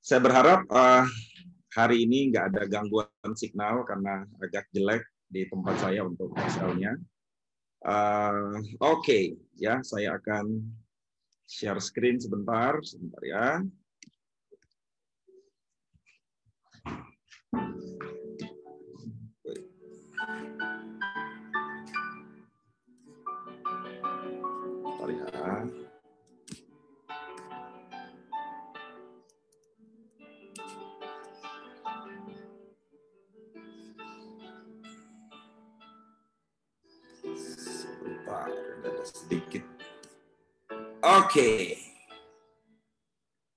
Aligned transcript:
saya 0.00 0.20
berharap 0.24 0.64
uh, 0.72 1.04
hari 1.76 2.08
ini 2.08 2.32
nggak 2.32 2.48
ada 2.48 2.64
gangguan 2.64 3.36
signal 3.36 3.84
karena 3.84 4.24
agak 4.40 4.64
jelek 4.72 5.04
di 5.28 5.44
tempat 5.52 5.76
saya 5.84 6.08
untuk 6.08 6.32
misalnya. 6.32 6.96
Uh, 7.84 8.64
Oke, 8.80 9.04
okay. 9.04 9.24
ya 9.60 9.84
saya 9.84 10.16
akan 10.16 10.64
share 11.44 11.76
screen 11.76 12.16
sebentar, 12.16 12.80
sebentar 12.80 13.20
ya. 13.20 13.60
Sedikit. 39.06 39.62
Oke. 41.02 41.22
Okay. 41.30 41.62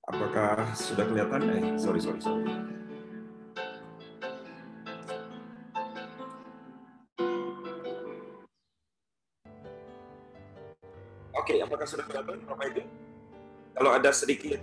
Apakah 0.10 0.74
sudah 0.74 1.06
kelihatan? 1.06 1.42
Eh, 1.54 1.78
sorry, 1.78 2.02
sorry, 2.02 2.18
sorry. 2.18 2.50
Oke, 11.38 11.58
okay, 11.58 11.58
apakah 11.62 11.86
sudah 11.86 12.06
kelihatan 12.10 12.42
Bapak 12.46 12.74
Ibu? 12.74 12.82
Kalau 13.78 13.92
ada 13.94 14.10
sedikit 14.12 14.62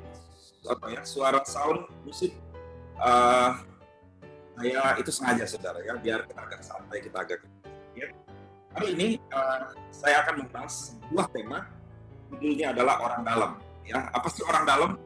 apa 0.66 0.86
ya 0.90 1.02
suara 1.06 1.40
sound 1.46 1.86
musik, 2.02 2.34
uh, 2.98 3.54
saya 4.58 4.98
itu 4.98 5.10
sengaja 5.14 5.46
saudara 5.46 5.78
ya, 5.86 5.94
biar 5.94 6.26
kita 6.26 6.42
agak 6.42 6.62
santai, 6.66 6.98
kita 7.06 7.18
agak. 7.22 7.40
Hari 8.76 8.92
ini 8.92 9.16
uh, 9.32 9.72
saya 9.88 10.20
akan 10.20 10.44
membahas 10.44 10.92
sebuah 11.00 11.32
tema, 11.32 11.64
judulnya 12.28 12.76
adalah 12.76 13.00
orang 13.00 13.24
dalam. 13.24 13.50
Ya, 13.88 14.04
apa 14.12 14.28
sih 14.28 14.44
orang 14.44 14.68
dalam? 14.68 15.00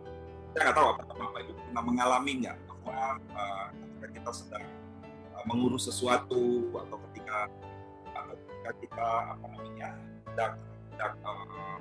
Saya 0.50 0.60
nggak 0.66 0.74
tahu 0.74 0.86
apakah 0.90 1.14
Bapak 1.14 1.40
Ibu 1.46 1.52
pernah 1.54 1.82
mengalaminya 1.86 2.52
bahwa 2.66 3.22
uh, 3.30 3.70
ketika 3.70 4.06
kita 4.10 4.30
sedang 4.34 4.66
uh, 5.38 5.44
mengurus 5.46 5.86
sesuatu 5.86 6.66
atau 6.82 6.98
ketika 6.98 7.46
atau 8.10 8.34
ketika 8.34 8.70
kita 8.82 9.08
apa 9.38 9.44
namanya 9.54 9.88
sedang, 10.26 10.54
sedang 10.90 11.14
uh, 11.22 11.78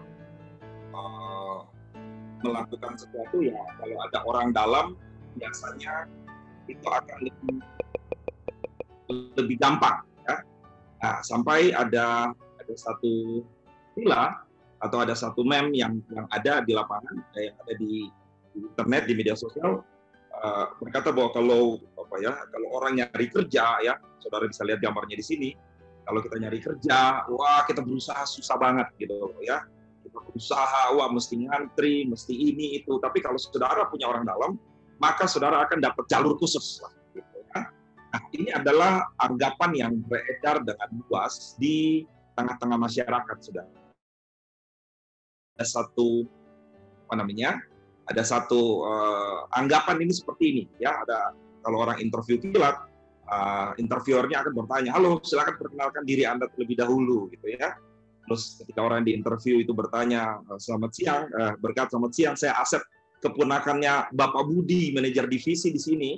uh, 0.94 1.58
melakukan 2.45 2.94
sesuatu 3.02 3.38
ya 3.42 3.58
kalau 3.82 3.98
ada 4.06 4.20
orang 4.30 4.54
dalam 4.54 4.86
biasanya 5.42 6.06
itu 6.70 6.86
akan 6.86 7.17
lebih 7.17 7.58
lebih 9.42 9.58
gampang 9.58 10.06
Nah, 11.00 11.23
sampai 11.23 11.72
ada 11.72 12.36
ada 12.36 12.73
satu 12.75 13.44
villa 13.95 14.44
atau 14.80 14.97
ada 15.03 15.16
satu 15.16 15.44
meme 15.44 15.75
yang 15.75 16.00
yang 16.11 16.28
ada 16.31 16.64
di 16.64 16.72
lapangan, 16.75 17.19
eh, 17.36 17.52
yang 17.52 17.58
ada 17.64 17.73
di, 17.80 18.08
di 18.55 18.58
internet 18.64 19.03
di 19.08 19.14
media 19.16 19.36
sosial 19.36 19.83
uh, 20.39 20.66
berkata 20.80 21.11
bahwa 21.11 21.30
kalau 21.36 21.80
apa 22.00 22.16
ya 22.23 22.33
kalau 22.47 22.67
orang 22.80 23.03
nyari 23.03 23.27
kerja 23.27 23.80
ya 23.83 23.94
saudara 24.23 24.47
bisa 24.47 24.64
lihat 24.64 24.80
gambarnya 24.80 25.20
di 25.20 25.25
sini 25.25 25.50
kalau 26.08 26.20
kita 26.23 26.36
nyari 26.39 26.59
kerja 26.64 27.27
wah 27.31 27.64
kita 27.67 27.83
berusaha 27.83 28.23
susah 28.25 28.58
banget 28.59 28.88
gitu 29.00 29.36
ya. 29.44 29.64
Kita 30.00 30.25
berusaha 30.25 30.95
wah 30.95 31.11
mesti 31.11 31.44
ngantri 31.44 32.08
mesti 32.08 32.33
ini 32.33 32.81
itu 32.81 32.97
tapi 33.03 33.20
kalau 33.20 33.38
saudara 33.38 33.86
punya 33.92 34.09
orang 34.09 34.25
dalam 34.25 34.58
maka 35.00 35.27
saudara 35.27 35.64
akan 35.64 35.80
dapat 35.80 36.08
jalur 36.08 36.39
khusus 36.39 36.81
lah 36.81 36.98
Nah, 38.09 38.21
ini 38.33 38.49
adalah 38.49 39.05
anggapan 39.21 39.71
yang 39.77 39.93
beredar 40.02 40.65
dengan 40.65 40.89
luas 41.05 41.53
di 41.61 42.02
tengah-tengah 42.33 42.77
masyarakat, 42.81 43.37
sudah. 43.37 43.65
Ada 45.59 45.65
satu 45.65 46.25
apa 47.05 47.14
namanya? 47.21 47.61
Ada 48.09 48.25
satu 48.25 48.81
uh, 48.81 49.45
anggapan 49.53 50.02
ini 50.02 50.14
seperti 50.14 50.43
ini, 50.49 50.64
ya. 50.81 51.05
Ada 51.05 51.37
kalau 51.61 51.86
orang 51.86 52.02
interview 52.02 52.42
pilot, 52.42 52.89
uh, 53.30 53.77
interviewernya 53.77 54.42
akan 54.42 54.53
bertanya, 54.58 54.89
halo, 54.98 55.21
silakan 55.21 55.61
perkenalkan 55.61 56.03
diri 56.09 56.25
anda 56.25 56.49
terlebih 56.49 56.81
dahulu, 56.81 57.30
gitu 57.30 57.53
ya. 57.53 57.77
Terus 58.25 58.58
ketika 58.61 58.81
orang 58.86 59.05
di 59.05 59.14
interview 59.14 59.58
itu 59.61 59.73
bertanya, 59.73 60.37
eh, 60.37 60.59
selamat 60.61 60.92
siang, 60.93 61.23
uh, 61.33 61.53
berkat 61.58 61.89
selamat 61.89 62.11
siang, 62.14 62.36
saya 62.37 62.58
Asep, 62.61 62.81
keponakannya 63.21 64.14
Bapak 64.14 64.45
Budi, 64.45 64.93
manajer 64.93 65.25
divisi 65.25 65.73
di 65.73 65.81
sini 65.81 66.11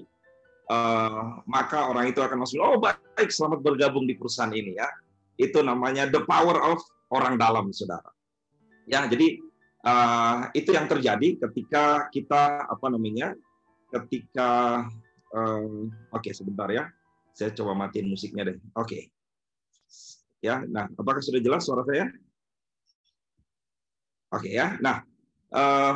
uh, 0.71 1.43
maka 1.43 1.91
orang 1.91 2.07
itu 2.07 2.23
akan 2.23 2.47
masuk, 2.47 2.63
oh 2.63 2.79
baik, 2.79 3.27
selamat 3.27 3.59
bergabung 3.59 4.07
di 4.07 4.15
perusahaan 4.15 4.51
ini 4.55 4.79
ya. 4.79 4.87
Itu 5.35 5.59
namanya 5.59 6.07
the 6.07 6.23
power 6.23 6.55
of 6.63 6.79
orang 7.11 7.35
dalam, 7.35 7.75
saudara. 7.75 8.07
Ya, 8.87 9.03
jadi 9.05 9.43
uh, 9.83 10.47
itu 10.55 10.71
yang 10.71 10.87
terjadi 10.87 11.43
ketika 11.47 12.07
kita 12.07 12.71
apa 12.71 12.87
namanya, 12.87 13.35
ketika 13.91 14.83
uh, 15.35 15.91
oke 16.15 16.23
okay, 16.23 16.31
sebentar 16.31 16.71
ya, 16.71 16.87
saya 17.35 17.51
coba 17.51 17.75
matiin 17.75 18.07
musiknya 18.07 18.47
deh. 18.47 18.57
Oke, 18.79 18.79
okay. 18.79 19.03
ya, 20.39 20.63
nah 20.67 20.87
apakah 20.95 21.19
sudah 21.19 21.43
jelas 21.43 21.67
suara 21.67 21.83
saya? 21.83 22.07
Oke 24.31 24.47
okay, 24.47 24.53
ya, 24.55 24.79
nah 24.79 25.03
uh, 25.51 25.95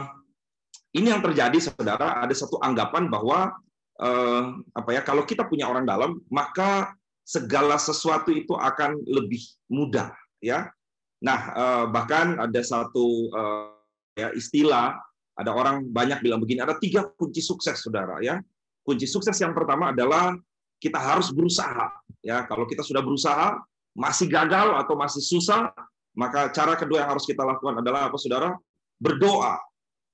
ini 0.96 1.12
yang 1.12 1.19
terjadi, 1.19 1.59
saudara. 1.59 2.24
Ada 2.24 2.47
satu 2.47 2.56
anggapan 2.64 3.12
bahwa 3.12 3.52
apa 4.75 4.89
ya 4.91 5.01
kalau 5.07 5.23
kita 5.23 5.47
punya 5.47 5.72
orang 5.72 5.88
dalam 5.88 6.19
maka 6.28 6.91
segala 7.25 7.81
sesuatu 7.81 8.29
itu 8.29 8.53
akan 8.53 9.01
lebih 9.09 9.41
mudah 9.67 10.13
ya. 10.39 10.69
Nah 11.25 11.39
eh, 11.57 11.85
bahkan 11.89 12.38
ada 12.38 12.61
satu 12.61 13.34
eh, 13.34 13.67
ya 14.22 14.29
istilah 14.38 14.94
ada 15.35 15.51
orang 15.51 15.89
banyak 15.89 16.22
bilang 16.23 16.39
begini 16.39 16.63
ada 16.63 16.78
tiga 16.78 17.09
kunci 17.17 17.41
sukses 17.41 17.81
saudara 17.81 18.22
ya. 18.22 18.38
Kunci 18.85 19.09
sukses 19.09 19.34
yang 19.41 19.57
pertama 19.57 19.89
adalah 19.89 20.38
kita 20.78 21.01
harus 21.01 21.34
berusaha 21.34 21.89
ya. 22.22 22.45
Kalau 22.45 22.69
kita 22.69 22.85
sudah 22.85 23.01
berusaha 23.01 23.57
masih 23.97 24.29
gagal 24.29 24.78
atau 24.78 24.94
masih 24.94 25.25
susah 25.25 25.73
maka 26.16 26.47
cara 26.53 26.79
kedua 26.79 27.03
yang 27.03 27.11
harus 27.17 27.28
kita 27.28 27.44
lakukan 27.44 27.81
adalah 27.81 28.07
apa 28.07 28.16
saudara? 28.22 28.53
Berdoa. 29.01 29.59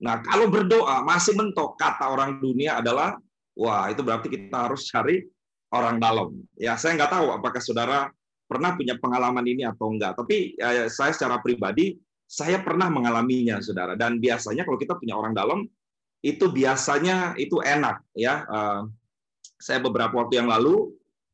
Nah 0.01 0.23
kalau 0.25 0.49
berdoa 0.49 1.05
masih 1.05 1.37
mentok 1.37 1.77
kata 1.77 2.09
orang 2.09 2.41
dunia 2.41 2.79
adalah 2.81 3.19
Wah, 3.57 3.91
itu 3.91 4.01
berarti 4.01 4.27
kita 4.31 4.71
harus 4.71 4.87
cari 4.87 5.23
orang 5.71 5.99
dalam. 5.99 6.29
Ya, 6.55 6.75
saya 6.79 6.95
nggak 6.95 7.11
tahu 7.11 7.27
apakah 7.35 7.61
saudara 7.63 8.11
pernah 8.47 8.75
punya 8.75 8.99
pengalaman 8.99 9.43
ini 9.47 9.63
atau 9.63 9.91
enggak. 9.91 10.19
Tapi 10.19 10.55
ya, 10.59 10.87
saya 10.91 11.11
secara 11.15 11.39
pribadi, 11.39 11.95
saya 12.27 12.59
pernah 12.59 12.87
mengalaminya, 12.91 13.59
saudara. 13.63 13.95
Dan 13.95 14.19
biasanya 14.19 14.67
kalau 14.67 14.79
kita 14.79 14.95
punya 14.99 15.15
orang 15.15 15.35
dalam, 15.35 15.67
itu 16.23 16.45
biasanya 16.51 17.35
itu 17.39 17.59
enak. 17.63 18.03
Ya, 18.15 18.43
uh, 18.47 18.87
saya 19.59 19.79
beberapa 19.79 20.15
waktu 20.15 20.41
yang 20.41 20.49
lalu 20.49 20.91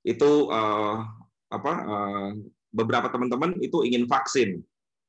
itu 0.07 0.51
uh, 0.51 1.03
apa 1.47 1.73
uh, 1.83 2.29
beberapa 2.71 3.07
teman-teman 3.07 3.55
itu 3.63 3.83
ingin 3.87 4.07
vaksin 4.07 4.59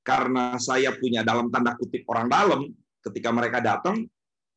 karena 0.07 0.57
saya 0.57 0.95
punya 0.97 1.27
dalam 1.27 1.51
tanda 1.51 1.75
kutip 1.75 2.07
orang 2.07 2.31
dalam 2.31 2.71
ketika 3.03 3.31
mereka 3.35 3.59
datang 3.59 4.07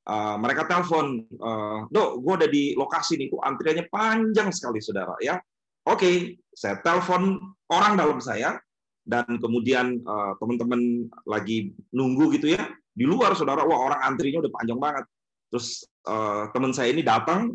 Uh, 0.01 0.33
mereka 0.41 0.65
telepon, 0.65 1.29
uh, 1.37 1.85
dok, 1.93 2.25
gue 2.25 2.33
ada 2.41 2.49
di 2.49 2.73
lokasi 2.73 3.21
nih, 3.21 3.29
itu 3.29 3.37
antriannya 3.37 3.85
panjang 3.85 4.49
sekali, 4.49 4.81
saudara. 4.81 5.13
Ya, 5.21 5.37
oke, 5.85 6.01
okay, 6.01 6.15
saya 6.57 6.81
telepon 6.81 7.37
orang 7.69 8.01
dalam 8.01 8.17
saya, 8.17 8.57
dan 9.05 9.29
kemudian 9.37 10.01
uh, 10.01 10.33
teman-teman 10.41 11.05
lagi 11.29 11.77
nunggu 11.93 12.33
gitu 12.33 12.49
ya 12.49 12.65
di 12.97 13.05
luar, 13.05 13.37
saudara. 13.37 13.61
Wah, 13.61 13.93
orang 13.93 14.01
antrinya 14.01 14.41
udah 14.41 14.49
panjang 14.49 14.81
banget. 14.81 15.05
Terus 15.53 15.85
uh, 16.09 16.49
teman 16.49 16.73
saya 16.73 16.89
ini 16.89 17.05
datang, 17.05 17.53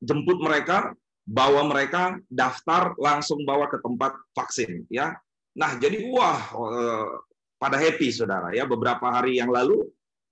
jemput 0.00 0.40
mereka, 0.40 0.96
bawa 1.28 1.68
mereka 1.68 2.16
daftar, 2.32 2.96
langsung 2.96 3.44
bawa 3.44 3.68
ke 3.68 3.76
tempat 3.84 4.16
vaksin. 4.32 4.88
Ya, 4.88 5.20
nah 5.52 5.76
jadi 5.76 6.00
wah, 6.08 6.40
pada 7.60 7.76
happy, 7.76 8.08
saudara. 8.08 8.56
Ya, 8.56 8.64
beberapa 8.64 9.04
hari 9.12 9.36
yang 9.36 9.52
lalu 9.52 9.84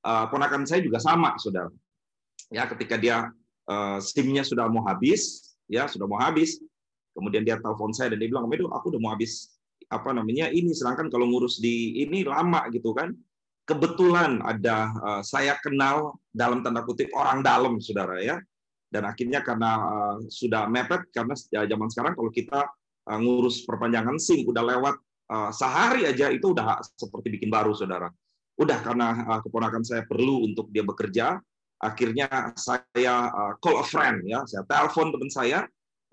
uh, 0.04 0.24
ponakan 0.28 0.68
saya 0.68 0.84
juga 0.84 1.00
sama, 1.00 1.34
saudara. 1.40 1.72
Ya, 2.52 2.68
ketika 2.68 3.00
dia 3.00 3.32
uh, 3.66 3.98
SIM-nya 3.98 4.44
sudah 4.44 4.68
mau 4.68 4.84
habis, 4.84 5.56
ya 5.66 5.88
sudah 5.88 6.04
mau 6.04 6.20
habis, 6.20 6.60
kemudian 7.16 7.42
dia 7.42 7.56
telepon 7.56 7.90
saya 7.96 8.12
dan 8.12 8.20
dia 8.20 8.28
bilang, 8.28 8.46
"Medo, 8.46 8.68
aku 8.70 8.92
udah 8.92 9.00
mau 9.00 9.10
habis 9.16 9.56
apa 9.88 10.12
namanya 10.12 10.52
ini." 10.52 10.76
Sedangkan 10.76 11.08
kalau 11.08 11.24
ngurus 11.26 11.58
di 11.58 12.04
ini 12.04 12.22
lama 12.22 12.68
gitu 12.70 12.92
kan. 12.92 13.10
Kebetulan 13.64 14.44
ada 14.44 14.92
uh, 15.00 15.22
saya 15.24 15.56
kenal 15.64 16.20
dalam 16.28 16.60
tanda 16.60 16.84
kutip 16.84 17.08
orang 17.16 17.40
dalam, 17.40 17.80
saudara 17.80 18.20
ya. 18.20 18.36
Dan 18.92 19.08
akhirnya 19.08 19.42
karena 19.42 19.72
sudah 20.30 20.70
mepet, 20.70 21.10
karena 21.10 21.34
ya, 21.50 21.66
zaman 21.66 21.90
sekarang 21.90 22.14
kalau 22.14 22.30
kita 22.30 22.60
ngurus 23.10 23.66
perpanjangan 23.66 24.22
SIM 24.22 24.46
udah 24.46 24.62
lewat 24.62 24.94
sehari 25.50 26.06
aja 26.06 26.30
itu 26.30 26.54
udah 26.54 26.78
seperti 26.94 27.26
bikin 27.34 27.50
baru, 27.50 27.74
saudara 27.74 28.06
udah 28.54 28.78
karena 28.82 29.08
uh, 29.26 29.40
keponakan 29.42 29.82
saya 29.82 30.06
perlu 30.06 30.46
untuk 30.46 30.70
dia 30.70 30.86
bekerja, 30.86 31.38
akhirnya 31.82 32.54
saya 32.54 33.30
uh, 33.30 33.52
call 33.58 33.82
a 33.82 33.86
friend 33.86 34.24
ya, 34.24 34.46
saya 34.46 34.62
telepon 34.66 35.10
teman 35.10 35.30
saya 35.30 35.60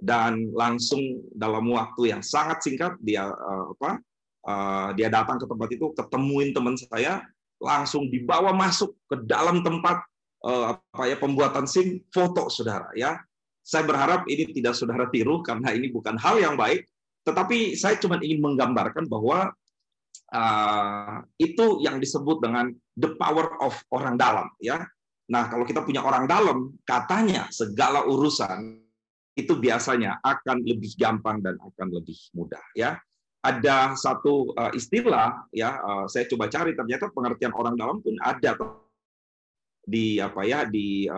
dan 0.02 0.50
langsung 0.58 1.00
dalam 1.38 1.70
waktu 1.70 2.10
yang 2.10 2.26
sangat 2.26 2.66
singkat 2.66 2.98
dia 3.06 3.30
uh, 3.30 3.66
apa 3.78 4.02
uh, 4.50 4.90
dia 4.98 5.14
datang 5.14 5.38
ke 5.38 5.46
tempat 5.46 5.70
itu 5.70 5.86
ketemuin 5.94 6.50
teman 6.58 6.74
saya 6.74 7.22
langsung 7.62 8.10
dibawa 8.10 8.50
masuk 8.50 8.98
ke 9.06 9.22
dalam 9.30 9.62
tempat 9.62 10.02
uh, 10.42 10.76
apa 10.82 11.04
ya 11.06 11.16
pembuatan 11.22 11.70
SIM 11.70 12.02
foto 12.10 12.50
saudara 12.50 12.90
ya. 12.98 13.22
Saya 13.62 13.86
berharap 13.86 14.26
ini 14.26 14.50
tidak 14.58 14.74
saudara 14.74 15.06
tiru 15.14 15.46
karena 15.46 15.70
ini 15.70 15.94
bukan 15.94 16.18
hal 16.18 16.42
yang 16.42 16.58
baik. 16.58 16.90
Tetapi 17.22 17.78
saya 17.78 18.02
cuma 18.02 18.18
ingin 18.18 18.42
menggambarkan 18.42 19.06
bahwa 19.06 19.54
uh, 20.32 21.22
itu 21.38 21.84
yang 21.84 22.00
disebut 22.00 22.40
dengan 22.42 22.72
the 22.98 23.14
power 23.20 23.60
of 23.62 23.76
orang 23.92 24.16
dalam 24.16 24.48
ya. 24.64 24.84
Nah 25.32 25.48
kalau 25.48 25.64
kita 25.64 25.84
punya 25.84 26.04
orang 26.04 26.28
dalam 26.28 26.76
katanya 26.84 27.48
segala 27.52 28.04
urusan 28.08 28.80
itu 29.36 29.56
biasanya 29.56 30.20
akan 30.20 30.60
lebih 30.68 30.92
gampang 31.00 31.40
dan 31.40 31.56
akan 31.60 31.88
lebih 31.92 32.18
mudah 32.36 32.64
ya. 32.76 33.00
Ada 33.42 33.98
satu 33.98 34.54
uh, 34.54 34.72
istilah 34.76 35.50
ya 35.50 35.80
uh, 35.82 36.06
saya 36.06 36.30
coba 36.30 36.46
cari 36.52 36.78
ternyata 36.78 37.10
pengertian 37.10 37.56
orang 37.56 37.74
dalam 37.74 37.98
pun 38.04 38.16
ada 38.22 38.54
di 39.82 40.22
apa 40.22 40.42
ya 40.46 40.62
di 40.70 41.10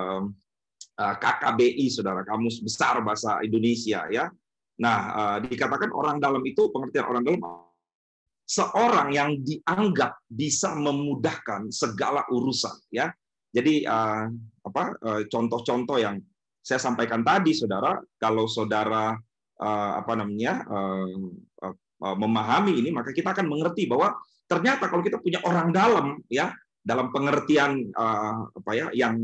KKBI 0.94 1.89
saudara 1.92 2.24
kamus 2.24 2.63
besar 2.63 3.01
bahasa 3.04 3.42
Indonesia 3.44 4.07
ya. 4.07 4.31
Nah 4.80 5.38
dikatakan 5.42 5.92
orang 5.92 6.21
dalam 6.21 6.39
itu 6.48 6.69
pengertian 6.71 7.06
orang 7.12 7.21
dalam 7.27 7.42
seorang 8.44 9.16
yang 9.16 9.40
dianggap 9.40 10.19
bisa 10.28 10.75
memudahkan 10.75 11.72
segala 11.72 12.28
urusan 12.28 12.75
ya 12.92 13.07
jadi 13.54 13.86
uh, 13.88 14.28
apa 14.66 14.98
contoh-contoh 15.30 15.98
uh, 16.00 16.04
yang 16.04 16.16
saya 16.63 16.80
sampaikan 16.80 17.22
tadi, 17.28 17.51
saudara, 17.51 18.00
kalau 18.16 18.48
saudara 18.48 19.19
uh, 19.60 19.92
apa 20.00 20.16
namanya 20.16 20.63
uh, 20.63 21.28
uh, 21.68 22.16
memahami 22.16 22.80
ini, 22.80 22.90
maka 22.90 23.12
kita 23.12 23.36
akan 23.36 23.51
mengerti 23.51 23.84
bahwa 23.84 24.16
ternyata 24.48 24.88
kalau 24.88 25.04
kita 25.04 25.19
punya 25.19 25.44
orang 25.44 25.75
dalam, 25.75 26.24
ya, 26.31 26.56
dalam 26.80 27.12
pengertian 27.12 27.92
uh, 27.92 28.48
apa 28.48 28.72
ya, 28.80 28.88
yang 28.95 29.19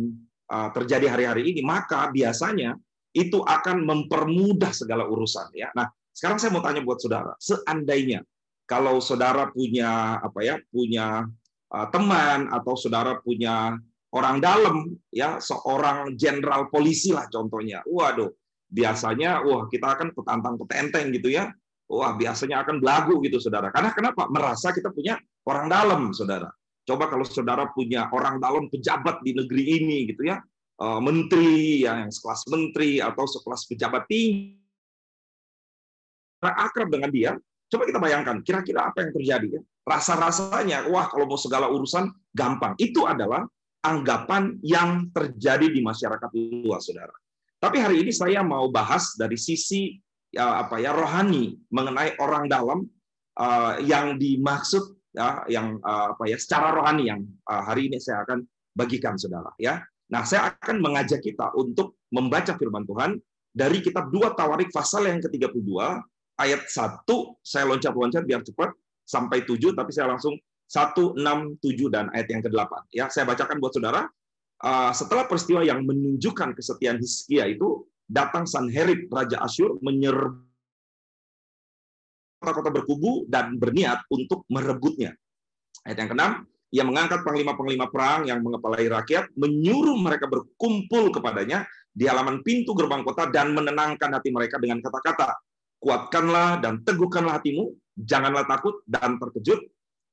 uh, 0.51 0.69
terjadi 0.75 1.15
hari-hari 1.15 1.55
ini, 1.55 1.63
maka 1.63 2.11
biasanya 2.11 2.75
itu 3.15 3.39
akan 3.39 3.87
mempermudah 3.87 4.75
segala 4.75 5.07
urusan, 5.07 5.55
ya. 5.55 5.71
Nah, 5.71 5.87
sekarang 6.11 6.43
saya 6.43 6.51
mau 6.51 6.61
tanya 6.61 6.83
buat 6.83 6.99
saudara, 6.99 7.31
seandainya 7.39 8.19
kalau 8.69 9.01
saudara 9.01 9.49
punya 9.49 10.21
apa 10.21 10.39
ya, 10.45 10.55
punya 10.69 11.25
uh, 11.73 11.87
teman 11.89 12.53
atau 12.53 12.77
saudara 12.77 13.17
punya 13.17 13.73
orang 14.13 14.37
dalam 14.37 14.93
ya 15.09 15.41
seorang 15.41 16.13
jenderal 16.13 16.69
polisi 16.69 17.09
lah 17.09 17.25
contohnya. 17.33 17.81
Waduh 17.89 18.29
biasanya 18.69 19.41
wah 19.41 19.65
kita 19.65 19.97
akan 19.97 20.13
petantang 20.13 20.55
petenteng 20.61 21.09
gitu 21.17 21.33
ya. 21.33 21.49
Wah 21.89 22.13
biasanya 22.13 22.61
akan 22.61 22.77
belagu 22.77 23.17
gitu 23.25 23.41
saudara. 23.41 23.73
Karena 23.73 23.89
kenapa? 23.89 24.29
Merasa 24.29 24.69
kita 24.69 24.93
punya 24.93 25.17
orang 25.49 25.65
dalam 25.65 26.13
saudara. 26.13 26.53
Coba 26.85 27.09
kalau 27.09 27.25
saudara 27.25 27.73
punya 27.73 28.05
orang 28.13 28.37
dalam 28.37 28.69
pejabat 28.69 29.25
di 29.25 29.33
negeri 29.33 29.63
ini 29.81 29.97
gitu 30.09 30.29
ya 30.29 30.37
eh, 30.81 30.99
menteri 31.01 31.85
ya, 31.85 32.01
yang 32.05 32.13
sekelas 32.13 32.49
menteri 32.49 32.97
atau 32.97 33.25
sekelas 33.29 33.65
pejabat 33.69 34.05
tinggi 34.09 34.57
akrab 36.39 36.87
dengan 36.87 37.11
dia 37.11 37.31
coba 37.69 37.83
kita 37.85 37.99
bayangkan 38.01 38.41
kira-kira 38.41 38.89
apa 38.89 39.05
yang 39.05 39.11
terjadi 39.13 39.47
ya 39.57 39.61
rasa-rasanya 39.85 40.89
wah 40.89 41.09
kalau 41.09 41.25
mau 41.25 41.39
segala 41.39 41.69
urusan 41.69 42.09
gampang 42.33 42.77
itu 42.77 43.05
adalah 43.09 43.45
anggapan 43.83 44.59
yang 44.59 45.07
terjadi 45.15 45.71
di 45.71 45.79
masyarakat 45.79 46.29
luas, 46.67 46.83
saudara. 46.87 47.15
Tapi 47.59 47.77
hari 47.79 48.03
ini 48.03 48.11
saya 48.11 48.43
mau 48.43 48.67
bahas 48.71 49.15
dari 49.15 49.35
sisi 49.35 49.95
ya, 50.31 50.63
apa 50.63 50.79
ya 50.79 50.95
rohani 50.95 51.59
mengenai 51.71 52.15
orang 52.19 52.47
dalam 52.47 52.87
uh, 53.39 53.73
yang 53.83 54.15
dimaksud 54.19 54.95
ya, 55.15 55.43
yang 55.51 55.79
uh, 55.83 56.15
apa 56.15 56.23
ya 56.27 56.37
secara 56.39 56.75
rohani 56.75 57.11
yang 57.11 57.21
uh, 57.47 57.63
hari 57.67 57.91
ini 57.91 57.99
saya 57.99 58.23
akan 58.27 58.43
bagikan, 58.75 59.19
saudara. 59.19 59.51
Ya, 59.59 59.83
nah 60.11 60.23
saya 60.23 60.55
akan 60.55 60.79
mengajak 60.79 61.23
kita 61.23 61.51
untuk 61.55 61.99
membaca 62.11 62.55
Firman 62.55 62.87
Tuhan 62.87 63.19
dari 63.51 63.83
kitab 63.83 64.11
2 64.11 64.39
Tawarik 64.39 64.71
pasal 64.71 65.07
yang 65.07 65.19
ke-32 65.19 65.67
ayat 66.39 66.65
1 66.71 67.03
saya 67.43 67.67
loncat-loncat 67.67 68.23
biar 68.23 68.41
cepat 68.47 68.71
sampai 69.03 69.43
7 69.43 69.75
tapi 69.75 69.91
saya 69.91 70.15
langsung 70.15 70.39
1, 70.69 71.17
6, 71.17 71.65
7, 71.65 71.89
dan 71.89 72.13
ayat 72.13 72.29
yang 72.29 72.45
ke-8. 72.45 72.93
Ya, 72.93 73.05
saya 73.09 73.25
bacakan 73.25 73.57
buat 73.57 73.73
saudara. 73.73 74.05
Uh, 74.61 74.93
setelah 74.93 75.25
peristiwa 75.25 75.65
yang 75.65 75.81
menunjukkan 75.81 76.53
kesetiaan 76.53 77.01
Hizkia 77.01 77.49
itu, 77.49 77.89
datang 78.05 78.45
Sanherib, 78.45 79.09
Raja 79.09 79.41
Asyur, 79.41 79.81
menyerbu 79.81 80.45
kota-kota 82.39 82.69
berkubu 82.71 83.27
dan 83.27 83.57
berniat 83.59 84.05
untuk 84.13 84.47
merebutnya. 84.47 85.11
Ayat 85.83 86.05
yang 86.05 86.09
ke-6, 86.13 86.23
ia 86.69 86.83
mengangkat 86.85 87.25
panglima-panglima 87.25 87.89
perang 87.89 88.29
yang 88.29 88.39
mengepalai 88.45 88.87
rakyat, 88.87 89.33
menyuruh 89.35 89.97
mereka 89.97 90.29
berkumpul 90.29 91.09
kepadanya 91.09 91.65
di 91.89 92.05
halaman 92.05 92.45
pintu 92.45 92.77
gerbang 92.77 93.01
kota 93.01 93.27
dan 93.27 93.51
menenangkan 93.57 94.13
hati 94.13 94.29
mereka 94.29 94.61
dengan 94.61 94.79
kata-kata, 94.79 95.33
kuatkanlah 95.79 96.59
dan 96.59 96.83
teguhkanlah 96.83 97.39
hatimu, 97.39 97.73
janganlah 97.95 98.45
takut 98.45 98.83
dan 98.85 99.15
terkejut, 99.19 99.59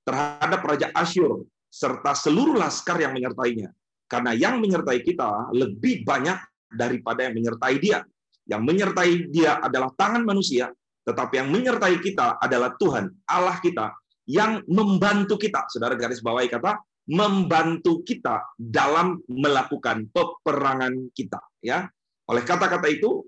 terhadap 0.07 0.63
Raja 0.63 0.89
Asyur 0.95 1.47
serta 1.67 2.15
seluruh 2.15 2.57
laskar 2.57 2.97
yang 3.03 3.13
menyertainya. 3.13 3.75
Karena 4.07 4.33
yang 4.33 4.63
menyertai 4.63 5.03
kita 5.03 5.51
lebih 5.51 6.07
banyak 6.07 6.39
daripada 6.71 7.27
yang 7.27 7.35
menyertai 7.35 7.77
dia. 7.83 8.07
Yang 8.47 8.63
menyertai 8.63 9.13
dia 9.35 9.59
adalah 9.59 9.91
tangan 9.99 10.23
manusia, 10.23 10.71
tetapi 11.03 11.43
yang 11.43 11.51
menyertai 11.51 11.99
kita 11.99 12.39
adalah 12.39 12.79
Tuhan, 12.79 13.11
Allah 13.27 13.59
kita, 13.59 13.91
yang 14.31 14.63
membantu 14.71 15.35
kita. 15.35 15.67
Saudara 15.67 15.99
garis 15.99 16.23
bawahi 16.23 16.47
kata, 16.47 16.79
membantu 17.11 18.07
kita 18.07 18.47
dalam 18.55 19.19
melakukan 19.27 20.07
peperangan 20.15 21.11
kita. 21.11 21.43
Ya, 21.59 21.91
Oleh 22.27 22.43
kata-kata 22.43 22.91
itu, 22.91 23.23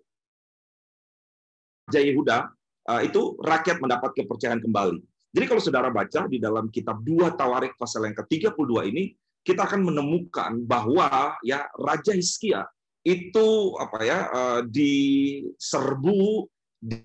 Yehuda, 1.96 2.52
eh, 2.92 3.00
itu 3.08 3.40
rakyat 3.40 3.80
mendapat 3.80 4.12
kepercayaan 4.12 4.60
kembali. 4.60 5.00
Jadi 5.32 5.44
kalau 5.48 5.60
saudara 5.60 5.88
baca 5.88 6.28
di 6.28 6.36
dalam 6.36 6.68
kitab 6.68 7.00
2 7.04 7.32
Tawarik 7.36 7.76
pasal 7.80 8.08
yang 8.08 8.16
ke-32 8.16 8.72
ini, 8.92 9.16
kita 9.40 9.64
akan 9.64 9.88
menemukan 9.88 10.60
bahwa 10.68 11.36
ya 11.40 11.64
Raja 11.72 12.12
Hizkia 12.12 12.68
itu 13.00 13.72
apa 13.80 13.98
ya 14.04 14.18
eh, 14.28 14.60
diserbu 14.68 16.44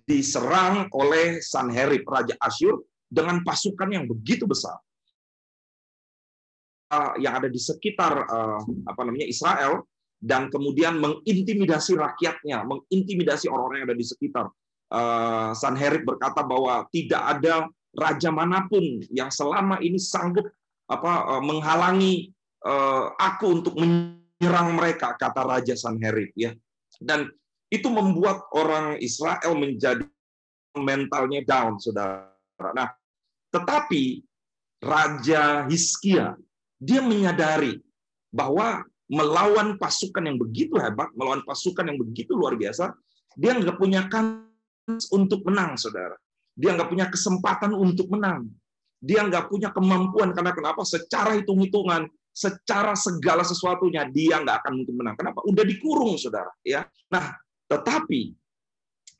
diserang 0.04 0.92
oleh 0.92 1.40
Sanherib 1.40 2.04
Raja 2.06 2.36
Asyur 2.44 2.84
dengan 3.08 3.42
pasukan 3.42 3.88
yang 3.88 4.06
begitu 4.12 4.44
besar 4.44 4.76
eh, 6.92 7.24
yang 7.24 7.40
ada 7.40 7.48
di 7.48 7.60
sekitar 7.60 8.28
apa 8.84 9.02
namanya 9.08 9.28
Israel 9.32 9.88
dan 10.24 10.48
kemudian 10.48 11.04
mengintimidasi 11.04 12.00
rakyatnya, 12.00 12.64
mengintimidasi 12.64 13.52
orang-orang 13.52 13.84
yang 13.84 13.88
ada 13.92 14.00
di 14.00 14.08
sekitar. 14.08 14.48
Sanherib 15.58 16.06
berkata 16.06 16.46
bahwa 16.46 16.86
tidak 16.94 17.24
ada 17.38 17.66
raja 17.98 18.30
mana 18.30 18.66
pun 18.70 19.02
yang 19.10 19.30
selama 19.34 19.82
ini 19.82 19.98
sanggup 19.98 20.46
apa 20.90 21.38
eh, 21.38 21.44
menghalangi 21.46 22.14
uh, 22.66 23.14
aku 23.18 23.62
untuk 23.62 23.74
menyerang 23.78 24.78
mereka 24.78 25.18
kata 25.18 25.42
raja 25.42 25.74
Sanherib 25.74 26.30
ya. 26.38 26.54
Dan 27.02 27.26
itu 27.74 27.90
membuat 27.90 28.46
orang 28.54 29.02
Israel 29.02 29.58
menjadi 29.58 30.06
mentalnya 30.78 31.42
down 31.42 31.82
saudara. 31.82 32.30
Nah 32.74 32.94
tetapi 33.54 34.22
raja 34.82 35.66
Hizkia 35.70 36.38
dia 36.78 37.02
menyadari 37.02 37.82
bahwa 38.34 38.82
melawan 39.10 39.78
pasukan 39.78 40.26
yang 40.26 40.38
begitu 40.42 40.76
hebat 40.82 41.10
melawan 41.14 41.46
pasukan 41.46 41.86
yang 41.86 42.02
begitu 42.02 42.34
luar 42.34 42.58
biasa 42.58 42.94
dia 43.38 43.54
nggak 43.54 43.78
punya 43.78 44.10
untuk 45.12 45.42
menang 45.48 45.80
saudara 45.80 46.18
dia 46.54 46.72
nggak 46.78 46.90
punya 46.90 47.08
kesempatan 47.10 47.74
untuk 47.74 48.08
menang. 48.14 48.46
Dia 49.04 49.26
nggak 49.28 49.52
punya 49.52 49.74
kemampuan 49.74 50.32
karena 50.32 50.56
kenapa? 50.56 50.86
Secara 50.88 51.36
hitung-hitungan, 51.36 52.08
secara 52.32 52.96
segala 52.96 53.44
sesuatunya 53.44 54.08
dia 54.08 54.40
nggak 54.40 54.64
akan 54.64 54.74
mungkin 54.80 54.96
menang. 54.96 55.16
Kenapa? 55.20 55.44
Udah 55.44 55.66
dikurung, 55.66 56.16
saudara. 56.16 56.54
Ya. 56.64 56.88
Nah, 57.12 57.36
tetapi 57.68 58.32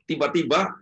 tiba-tiba 0.08 0.72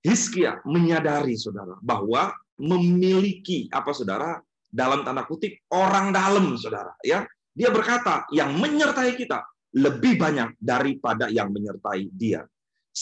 Hizkia 0.00 0.62
menyadari, 0.64 1.36
saudara, 1.36 1.76
bahwa 1.82 2.32
memiliki 2.60 3.68
apa, 3.72 3.90
saudara? 3.92 4.40
Dalam 4.70 5.02
tanda 5.02 5.26
kutip 5.26 5.66
orang 5.74 6.14
dalam, 6.14 6.54
saudara. 6.54 6.94
Ya, 7.02 7.26
dia 7.50 7.74
berkata 7.74 8.30
yang 8.30 8.54
menyertai 8.54 9.18
kita 9.18 9.42
lebih 9.74 10.14
banyak 10.14 10.54
daripada 10.62 11.26
yang 11.26 11.50
menyertai 11.50 12.06
dia. 12.14 12.46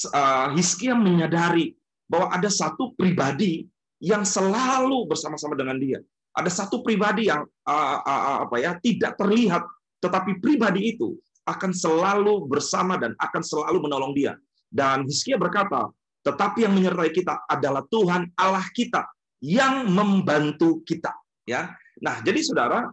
Uh, 0.06 0.54
Hizkia 0.54 0.94
menyadari 0.94 1.74
bahwa 2.06 2.30
ada 2.30 2.46
satu 2.46 2.94
pribadi 2.94 3.66
yang 3.98 4.22
selalu 4.22 5.10
bersama-sama 5.10 5.58
dengan 5.58 5.74
dia. 5.80 5.98
ada 6.38 6.50
satu 6.54 6.86
pribadi 6.86 7.26
yang 7.26 7.42
uh, 7.66 7.98
uh, 7.98 8.46
apa 8.46 8.56
ya 8.62 8.78
tidak 8.78 9.18
terlihat, 9.18 9.66
tetapi 9.98 10.38
pribadi 10.38 10.94
itu 10.94 11.18
akan 11.48 11.74
selalu 11.74 12.46
bersama 12.46 12.94
dan 12.94 13.18
akan 13.18 13.42
selalu 13.42 13.90
menolong 13.90 14.14
dia. 14.14 14.38
Dan 14.70 15.08
Hizkia 15.08 15.34
berkata, 15.34 15.90
tetapi 16.22 16.62
yang 16.68 16.76
menyertai 16.78 17.10
kita 17.10 17.48
adalah 17.50 17.82
Tuhan 17.90 18.30
Allah 18.38 18.66
kita 18.70 19.08
yang 19.42 19.90
membantu 19.90 20.84
kita. 20.86 21.10
Ya, 21.48 21.72
nah 21.98 22.20
jadi 22.20 22.38
saudara, 22.44 22.92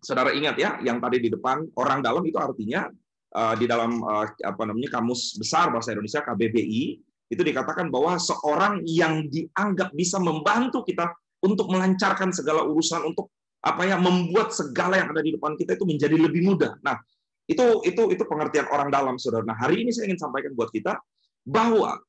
saudara 0.00 0.30
ingat 0.32 0.56
ya, 0.56 0.78
yang 0.80 1.02
tadi 1.02 1.18
di 1.18 1.28
depan 1.28 1.66
orang 1.76 2.00
dalam 2.00 2.22
itu 2.24 2.38
artinya 2.38 2.86
di 3.28 3.68
dalam 3.68 4.00
uh, 4.00 4.24
apa 4.24 4.62
namanya 4.64 4.98
kamus 4.98 5.36
besar 5.36 5.68
bahasa 5.68 5.92
Indonesia 5.92 6.24
KBBI 6.24 6.84
itu 7.28 7.42
dikatakan 7.44 7.92
bahwa 7.92 8.16
seorang 8.16 8.80
yang 8.88 9.28
dianggap 9.28 9.92
bisa 9.92 10.16
membantu 10.16 10.80
kita 10.80 11.12
untuk 11.44 11.68
melancarkan 11.68 12.32
segala 12.32 12.64
urusan 12.64 13.04
untuk 13.04 13.28
apa 13.60 13.84
ya 13.84 14.00
membuat 14.00 14.54
segala 14.54 14.96
yang 14.96 15.12
ada 15.12 15.20
di 15.20 15.36
depan 15.36 15.58
kita 15.58 15.76
itu 15.76 15.84
menjadi 15.84 16.16
lebih 16.16 16.40
mudah. 16.46 16.78
Nah, 16.80 16.96
itu 17.44 17.84
itu 17.84 18.02
itu 18.16 18.22
pengertian 18.24 18.70
orang 18.72 18.88
dalam, 18.88 19.20
saudara. 19.20 19.44
Nah, 19.44 19.58
hari 19.58 19.84
ini 19.84 19.90
saya 19.92 20.08
ingin 20.08 20.20
sampaikan 20.20 20.56
buat 20.56 20.72
kita 20.72 20.96
bahwa 21.44 22.00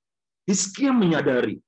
Hizkia 0.47 0.95
menyadari 0.95 1.59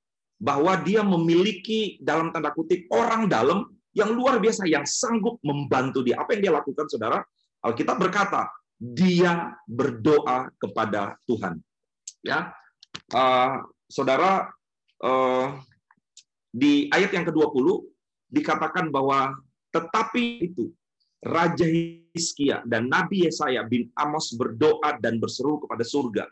bahwa 0.42 0.74
dia 0.82 1.06
memiliki 1.06 2.02
dalam 2.02 2.34
tanda 2.34 2.50
kutip 2.50 2.90
orang 2.90 3.30
dalam 3.30 3.70
yang 3.94 4.10
luar 4.10 4.42
biasa 4.42 4.66
yang 4.66 4.82
sanggup 4.82 5.38
membantu 5.46 6.02
dia. 6.02 6.18
Apa 6.18 6.34
yang 6.34 6.50
dia 6.50 6.52
lakukan, 6.56 6.88
saudara? 6.90 7.22
Alkitab 7.62 8.00
berkata, 8.00 8.50
dia 8.82 9.54
berdoa 9.70 10.50
kepada 10.58 11.14
Tuhan. 11.30 11.62
Ya, 12.26 12.50
uh, 13.14 13.62
saudara, 13.86 14.50
uh, 14.98 15.54
di 16.50 16.90
ayat 16.90 17.14
yang 17.14 17.30
ke-20 17.30 17.86
dikatakan 18.26 18.90
bahwa 18.90 19.38
tetapi 19.70 20.50
itu 20.50 20.74
Raja 21.22 21.64
Hizkia 21.64 22.66
dan 22.66 22.90
Nabi 22.90 23.30
Yesaya 23.30 23.62
bin 23.62 23.86
Amos 23.94 24.34
berdoa 24.34 24.98
dan 24.98 25.22
berseru 25.22 25.62
kepada 25.62 25.86
surga. 25.86 26.26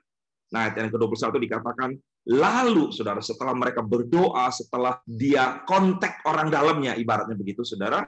Nah, 0.51 0.67
ayat 0.67 0.83
yang 0.83 0.91
ke-21 0.91 1.31
dikatakan, 1.47 1.95
lalu 2.27 2.91
saudara 2.91 3.23
setelah 3.23 3.55
mereka 3.55 3.87
berdoa, 3.87 4.51
setelah 4.51 4.99
dia 5.07 5.63
kontak 5.63 6.19
orang 6.27 6.51
dalamnya, 6.51 6.99
ibaratnya 6.99 7.39
begitu 7.39 7.63
saudara, 7.63 8.03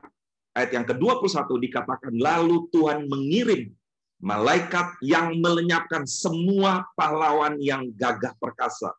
ayat 0.59 0.75
yang 0.75 0.83
ke-21 0.83 1.47
dikatakan, 1.47 2.13
lalu 2.19 2.67
Tuhan 2.75 3.07
mengirim 3.07 3.71
malaikat 4.23 5.03
yang 5.03 5.35
melenyapkan 5.43 6.07
semua 6.07 6.87
pahlawan 6.95 7.59
yang 7.59 7.91
gagah 7.99 8.33
perkasa, 8.39 8.95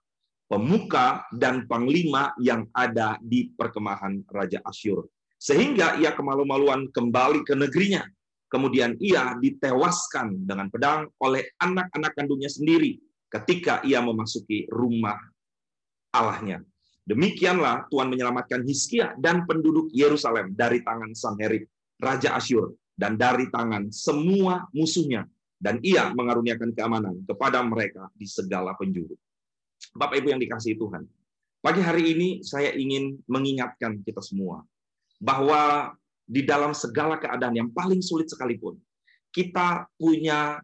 pemuka 0.51 1.23
dan 1.31 1.63
panglima 1.65 2.35
yang 2.43 2.67
ada 2.75 3.15
di 3.23 3.49
perkemahan 3.55 4.21
Raja 4.27 4.59
Asyur 4.67 5.07
sehingga 5.43 5.99
ia 5.99 6.15
kemalu-maluan 6.15 6.87
kembali 6.87 7.43
ke 7.43 7.51
negerinya. 7.51 8.07
Kemudian 8.47 8.95
ia 9.01 9.35
ditewaskan 9.35 10.45
dengan 10.45 10.69
pedang 10.69 11.09
oleh 11.19 11.51
anak-anak 11.57 12.13
kandungnya 12.13 12.47
sendiri 12.47 13.01
ketika 13.27 13.81
ia 13.81 13.99
memasuki 13.99 14.69
rumah 14.69 15.17
Allahnya. 16.13 16.61
Demikianlah 17.03 17.89
Tuhan 17.91 18.07
menyelamatkan 18.07 18.63
Hizkia 18.63 19.17
dan 19.19 19.43
penduduk 19.43 19.91
Yerusalem 19.91 20.53
dari 20.55 20.85
tangan 20.85 21.11
Sanherib, 21.17 21.67
Raja 21.99 22.37
Asyur, 22.37 22.71
dan 22.93 23.17
dari 23.17 23.49
tangan 23.49 23.89
semua 23.89 24.65
musuhnya. 24.73 25.25
Dan 25.63 25.79
ia 25.79 26.11
mengaruniakan 26.11 26.75
keamanan 26.75 27.23
kepada 27.23 27.63
mereka 27.63 28.11
di 28.19 28.27
segala 28.27 28.75
penjuru. 28.75 29.15
Bapak 29.95 30.19
Ibu 30.19 30.35
yang 30.35 30.41
dikasihi 30.43 30.75
Tuhan, 30.75 31.07
pagi 31.63 31.79
hari 31.79 32.11
ini 32.11 32.29
saya 32.43 32.75
ingin 32.75 33.15
mengingatkan 33.31 34.03
kita 34.03 34.19
semua 34.19 34.59
bahwa 35.23 35.95
di 36.27 36.43
dalam 36.43 36.75
segala 36.75 37.15
keadaan 37.15 37.55
yang 37.55 37.69
paling 37.71 38.03
sulit 38.03 38.27
sekalipun, 38.27 38.75
kita 39.31 39.87
punya 39.95 40.59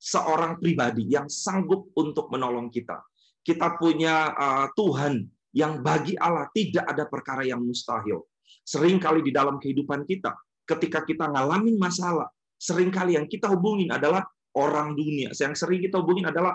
seorang 0.00 0.56
pribadi 0.56 1.12
yang 1.12 1.28
sanggup 1.28 1.92
untuk 1.92 2.32
menolong 2.32 2.72
kita. 2.72 3.04
Kita 3.44 3.76
punya 3.76 4.32
uh, 4.32 4.66
Tuhan 4.72 5.28
yang 5.52 5.80
bagi 5.80 6.16
Allah 6.16 6.48
tidak 6.56 6.88
ada 6.88 7.04
perkara 7.04 7.44
yang 7.44 7.60
mustahil. 7.60 8.24
Seringkali 8.64 9.24
di 9.24 9.32
dalam 9.32 9.56
kehidupan 9.56 10.04
kita, 10.04 10.32
ketika 10.68 11.02
kita 11.08 11.24
ngalamin 11.32 11.80
masalah, 11.80 12.28
sering 12.60 12.92
kali 12.92 13.16
yang 13.16 13.24
kita 13.24 13.48
hubungin 13.48 13.88
adalah 13.88 14.28
orang 14.52 14.92
dunia. 14.92 15.32
Yang 15.32 15.64
sering 15.64 15.80
kita 15.80 15.96
hubungin 15.98 16.28
adalah 16.28 16.52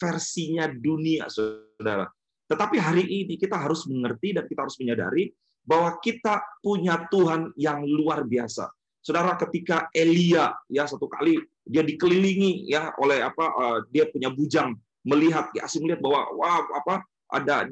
versinya 0.00 0.64
dunia, 0.70 1.28
saudara. 1.28 2.08
Tetapi 2.46 2.76
hari 2.78 3.04
ini 3.04 3.34
kita 3.36 3.58
harus 3.58 3.84
mengerti 3.90 4.32
dan 4.32 4.48
kita 4.48 4.64
harus 4.64 4.78
menyadari 4.78 5.34
bahwa 5.66 5.98
kita 5.98 6.40
punya 6.62 7.04
Tuhan 7.10 7.50
yang 7.58 7.82
luar 7.82 8.22
biasa. 8.22 8.70
Saudara, 9.02 9.34
ketika 9.34 9.90
Elia 9.90 10.54
ya 10.70 10.86
satu 10.86 11.10
kali 11.10 11.38
dia 11.66 11.82
dikelilingi 11.82 12.70
ya 12.70 12.94
oleh 13.02 13.22
apa 13.22 13.46
uh, 13.54 13.78
dia 13.90 14.06
punya 14.06 14.30
bujang 14.30 14.78
melihat 15.02 15.50
ya 15.54 15.66
asing 15.66 15.86
melihat 15.86 16.02
bahwa 16.02 16.22
wah 16.38 16.62
apa 16.62 16.94
ada 17.30 17.66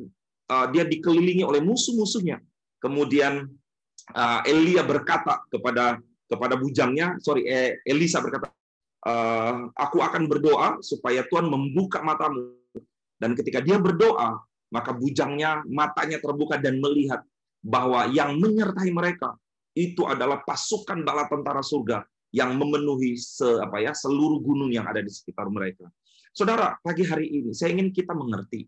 uh, 0.51 0.67
dia 0.75 0.83
dikelilingi 0.83 1.47
oleh 1.47 1.63
musuh-musuhnya. 1.63 2.43
Kemudian 2.83 3.47
Elia 4.45 4.85
berkata 4.85 5.45
kepada 5.49 5.97
kepada 6.29 6.57
bujangnya, 6.57 7.21
sorry 7.21 7.45
Elisa 7.85 8.19
berkata, 8.19 8.49
uh, 9.05 9.69
aku 9.77 10.01
akan 10.01 10.25
berdoa 10.27 10.81
supaya 10.81 11.23
Tuhan 11.29 11.47
membuka 11.49 12.01
matamu. 12.01 12.57
Dan 13.21 13.37
ketika 13.39 13.63
dia 13.63 13.79
berdoa, 13.79 14.43
maka 14.73 14.91
bujangnya 14.91 15.63
matanya 15.71 16.19
terbuka 16.19 16.59
dan 16.59 16.83
melihat 16.83 17.23
bahwa 17.65 18.11
yang 18.11 18.37
menyertai 18.37 18.91
mereka 18.91 19.39
itu 19.73 20.05
adalah 20.05 20.43
pasukan 20.43 21.01
bala 21.07 21.31
tentara 21.31 21.63
surga 21.63 22.05
yang 22.35 22.59
memenuhi 22.59 23.15
se, 23.15 23.47
apa 23.63 23.79
ya, 23.79 23.95
seluruh 23.95 24.43
gunung 24.43 24.75
yang 24.75 24.85
ada 24.91 24.99
di 24.99 25.09
sekitar 25.09 25.47
mereka. 25.47 25.87
Saudara, 26.35 26.75
pagi 26.83 27.07
hari 27.07 27.31
ini 27.31 27.55
saya 27.55 27.79
ingin 27.79 27.95
kita 27.95 28.11
mengerti 28.11 28.67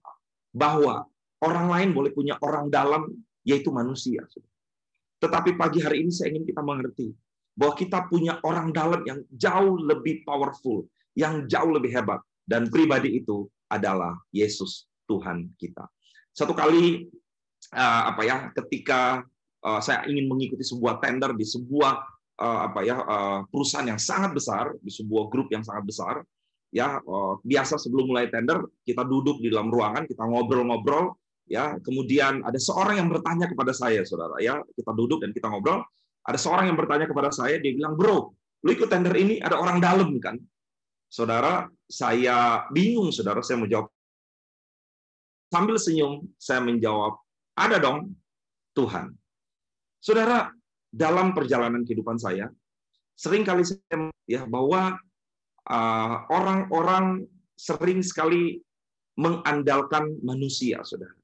bahwa 0.54 1.02
orang 1.42 1.66
lain 1.74 1.90
boleh 1.90 2.14
punya 2.14 2.38
orang 2.38 2.70
dalam, 2.70 3.10
yaitu 3.42 3.74
manusia. 3.74 4.22
Tetapi 5.16 5.56
pagi 5.56 5.80
hari 5.80 6.04
ini 6.04 6.12
saya 6.12 6.32
ingin 6.34 6.44
kita 6.44 6.60
mengerti 6.60 7.08
bahwa 7.56 7.72
kita 7.72 8.04
punya 8.06 8.36
orang 8.44 8.68
dalam 8.68 9.00
yang 9.08 9.24
jauh 9.32 9.80
lebih 9.80 10.22
powerful, 10.28 10.84
yang 11.16 11.48
jauh 11.48 11.72
lebih 11.72 11.96
hebat. 11.96 12.20
Dan 12.46 12.70
pribadi 12.70 13.18
itu 13.18 13.48
adalah 13.66 14.14
Yesus 14.30 14.86
Tuhan 15.08 15.50
kita. 15.58 15.88
Satu 16.30 16.52
kali 16.52 17.08
uh, 17.74 18.02
apa 18.12 18.22
ya 18.22 18.36
ketika 18.54 19.24
uh, 19.64 19.80
saya 19.82 20.06
ingin 20.06 20.30
mengikuti 20.30 20.62
sebuah 20.62 21.02
tender 21.02 21.34
di 21.34 21.42
sebuah 21.42 21.94
uh, 22.38 22.60
apa 22.70 22.80
ya 22.86 22.96
perusahaan 23.48 23.88
yang 23.88 23.98
sangat 23.98 24.36
besar 24.36 24.76
di 24.78 24.92
sebuah 24.92 25.26
grup 25.32 25.48
yang 25.50 25.64
sangat 25.64 25.84
besar 25.88 26.14
ya 26.74 27.00
biasa 27.46 27.78
sebelum 27.80 28.10
mulai 28.10 28.28
tender 28.28 28.60
kita 28.84 29.06
duduk 29.06 29.40
di 29.40 29.48
dalam 29.48 29.70
ruangan 29.70 30.04
kita 30.04 30.20
ngobrol-ngobrol 30.28 31.14
ya 31.46 31.78
kemudian 31.80 32.42
ada 32.42 32.58
seorang 32.58 33.00
yang 33.00 33.08
bertanya 33.10 33.46
kepada 33.46 33.72
saya 33.72 34.02
saudara. 34.02 34.36
Ya 34.42 34.60
kita 34.74 34.92
duduk 34.92 35.22
dan 35.22 35.30
kita 35.32 35.50
ngobrol. 35.50 35.82
Ada 36.26 36.38
seorang 36.42 36.70
yang 36.70 36.78
bertanya 36.78 37.06
kepada 37.06 37.30
saya 37.30 37.62
dia 37.62 37.70
bilang 37.70 37.94
bro 37.94 38.34
lu 38.66 38.70
ikut 38.74 38.90
tender 38.90 39.14
ini 39.14 39.38
ada 39.38 39.56
orang 39.56 39.78
dalam 39.78 40.10
kan? 40.18 40.34
Saudara 41.06 41.70
saya 41.86 42.66
bingung 42.74 43.14
saudara. 43.14 43.40
Saya 43.40 43.62
menjawab 43.62 43.86
sambil 45.54 45.78
senyum 45.78 46.26
saya 46.36 46.60
menjawab 46.60 47.14
ada 47.56 47.78
dong 47.78 48.12
Tuhan. 48.76 49.16
Saudara, 49.96 50.52
dalam 50.92 51.32
perjalanan 51.32 51.82
kehidupan 51.82 52.20
saya, 52.20 52.46
sering 53.16 53.42
kali 53.42 53.64
saya 53.64 54.12
ya 54.28 54.44
bahwa 54.44 54.94
uh, 55.66 56.16
orang-orang 56.30 57.24
uh, 57.24 57.28
sering 57.56 58.04
sekali 58.04 58.60
mengandalkan 59.16 60.20
manusia, 60.20 60.84
saudara. 60.84 61.16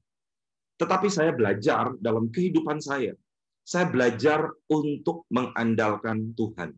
Tetapi 0.77 1.07
saya 1.07 1.31
belajar 1.31 1.93
dalam 2.01 2.29
kehidupan 2.33 2.81
saya, 2.81 3.13
saya 3.63 3.87
belajar 3.87 4.51
untuk 4.67 5.23
mengandalkan 5.31 6.35
Tuhan. 6.35 6.75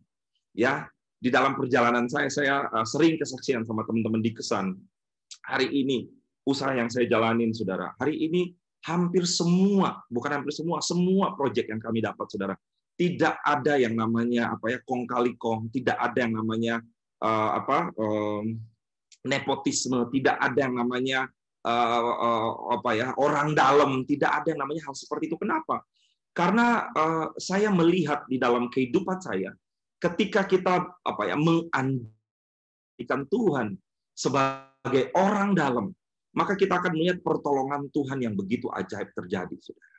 Ya, 0.56 0.86
di 1.18 1.32
dalam 1.32 1.58
perjalanan 1.58 2.06
saya, 2.06 2.28
saya 2.30 2.54
uh, 2.70 2.86
sering 2.86 3.18
kesaksian 3.18 3.66
sama 3.66 3.82
teman-teman 3.88 4.22
di 4.22 4.30
kesan. 4.30 4.76
Hari 5.42 5.66
ini 5.68 6.06
usaha 6.46 6.70
yang 6.70 6.86
saya 6.86 7.10
jalanin, 7.10 7.50
saudara. 7.50 7.96
Hari 7.98 8.14
ini 8.14 8.54
hampir 8.86 9.26
semua, 9.26 10.04
bukan 10.06 10.40
hampir 10.40 10.54
semua, 10.54 10.78
semua 10.78 11.34
proyek 11.34 11.74
yang 11.74 11.82
kami 11.82 11.98
dapat, 12.04 12.30
saudara, 12.30 12.54
tidak 12.94 13.36
ada 13.42 13.76
yang 13.76 13.92
namanya 13.98 14.56
apa 14.56 14.72
ya 14.72 14.78
kong 14.86 15.04
kali 15.04 15.34
kong, 15.36 15.68
tidak 15.74 15.98
ada 15.98 16.18
yang 16.24 16.32
namanya 16.38 16.80
uh, 17.20 17.50
apa 17.60 17.92
um, 17.98 18.56
nepotisme, 19.26 20.06
tidak 20.14 20.38
ada 20.38 20.70
yang 20.70 20.74
namanya 20.78 21.28
uh, 21.66 22.78
apa 22.78 22.90
ya 22.94 23.08
orang 23.18 23.58
dalam, 23.58 24.06
tidak 24.06 24.30
ada 24.42 24.54
yang 24.54 24.62
namanya 24.62 24.86
hal 24.86 24.94
seperti 24.94 25.26
itu. 25.26 25.36
Kenapa? 25.42 25.82
Karena 26.30 26.86
uh, 26.94 27.26
saya 27.40 27.72
melihat 27.74 28.22
di 28.30 28.38
dalam 28.38 28.70
kehidupan 28.70 29.18
saya, 29.18 29.50
ketika 29.98 30.46
kita 30.46 30.86
apa 31.02 31.22
ya 31.26 31.34
mengandalkan 31.34 33.22
Tuhan 33.26 33.74
sebagai 34.14 35.10
orang 35.16 35.56
dalam, 35.56 35.90
maka 36.36 36.52
kita 36.54 36.76
akan 36.78 36.92
melihat 36.92 37.24
pertolongan 37.24 37.88
Tuhan 37.90 38.20
yang 38.20 38.36
begitu 38.36 38.68
ajaib 38.68 39.10
terjadi. 39.16 39.56
Saudara. 39.58 39.96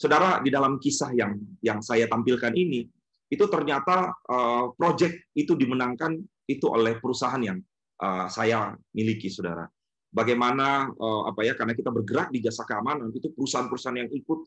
Saudara, 0.00 0.30
di 0.40 0.48
dalam 0.48 0.80
kisah 0.80 1.12
yang 1.12 1.36
yang 1.60 1.84
saya 1.84 2.08
tampilkan 2.08 2.54
ini, 2.56 2.88
itu 3.30 3.44
ternyata 3.50 4.14
uh, 4.30 4.72
project 4.78 5.28
itu 5.36 5.52
dimenangkan 5.58 6.18
itu 6.48 6.66
oleh 6.66 6.98
perusahaan 6.98 7.42
yang 7.42 7.58
uh, 8.02 8.26
saya 8.30 8.74
miliki, 8.94 9.30
saudara. 9.30 9.66
Bagaimana 10.10 10.90
uh, 10.90 11.22
apa 11.30 11.46
ya? 11.46 11.54
Karena 11.54 11.72
kita 11.74 11.94
bergerak 11.94 12.34
di 12.34 12.42
jasa 12.42 12.66
keamanan, 12.66 13.14
itu 13.14 13.30
perusahaan-perusahaan 13.30 13.98
yang 13.98 14.10
ikut 14.10 14.40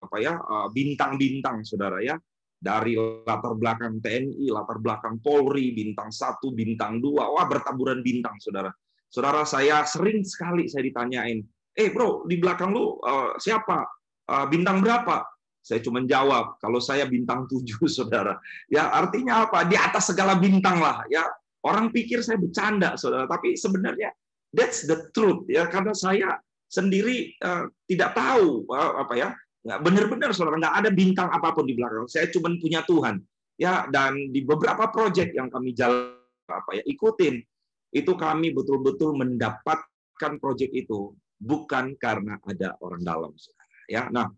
apa 0.00 0.16
ya 0.16 0.32
bintang-bintang, 0.72 1.60
saudara 1.60 2.00
ya, 2.00 2.16
dari 2.56 2.96
latar 2.96 3.52
belakang 3.52 4.00
TNI, 4.00 4.48
latar 4.48 4.80
belakang 4.80 5.20
Polri, 5.20 5.76
bintang 5.76 6.08
satu, 6.08 6.56
bintang 6.56 7.04
dua, 7.04 7.28
wah 7.28 7.44
bertaburan 7.44 8.00
bintang, 8.00 8.36
saudara. 8.40 8.72
Saudara 9.12 9.44
saya 9.44 9.84
sering 9.84 10.24
sekali 10.24 10.72
saya 10.72 10.88
ditanyain, 10.88 11.44
eh 11.76 11.88
bro 11.92 12.24
di 12.24 12.40
belakang 12.40 12.72
lu 12.72 12.96
uh, 13.00 13.36
siapa? 13.36 13.84
uh, 14.30 14.46
bintang 14.46 14.78
berapa? 14.84 15.26
Saya 15.60 15.84
cuma 15.84 16.00
jawab, 16.06 16.56
kalau 16.62 16.80
saya 16.80 17.04
bintang 17.04 17.44
tujuh, 17.50 17.84
saudara. 17.96 18.38
Ya 18.70 18.88
artinya 18.88 19.48
apa? 19.48 19.66
Di 19.66 19.76
atas 19.76 20.12
segala 20.14 20.38
bintang 20.38 20.80
lah. 20.80 21.04
Ya 21.10 21.26
orang 21.66 21.92
pikir 21.92 22.22
saya 22.24 22.40
bercanda, 22.40 22.94
saudara. 22.96 23.28
Tapi 23.28 23.58
sebenarnya 23.58 24.14
that's 24.54 24.86
the 24.86 25.10
truth. 25.14 25.46
Ya 25.46 25.66
karena 25.66 25.94
saya 25.94 26.38
sendiri 26.70 27.34
uh, 27.42 27.66
tidak 27.90 28.14
tahu 28.14 28.66
uh, 28.70 29.02
apa 29.02 29.14
ya, 29.18 29.28
nggak 29.66 29.80
benar-benar 29.82 30.30
saudara 30.34 30.58
nggak 30.58 30.76
ada 30.84 30.90
bintang 30.90 31.28
apa 31.30 31.54
pun 31.54 31.66
di 31.66 31.74
belakang. 31.74 32.06
Saya 32.06 32.30
cuma 32.30 32.52
punya 32.58 32.82
Tuhan. 32.86 33.18
Ya 33.60 33.84
dan 33.92 34.32
di 34.32 34.40
beberapa 34.40 34.88
proyek 34.88 35.36
yang 35.36 35.52
kami 35.52 35.76
jalan 35.76 36.16
apa 36.48 36.80
ya 36.80 36.82
ikutin 36.88 37.44
itu 37.92 38.12
kami 38.16 38.54
betul-betul 38.56 39.14
mendapatkan 39.18 40.32
proyek 40.40 40.72
itu 40.72 41.12
bukan 41.36 41.92
karena 42.00 42.40
ada 42.46 42.78
orang 42.80 43.02
dalam. 43.04 43.32
Saudara 43.36 43.60
ya. 43.90 44.06
Nah, 44.08 44.30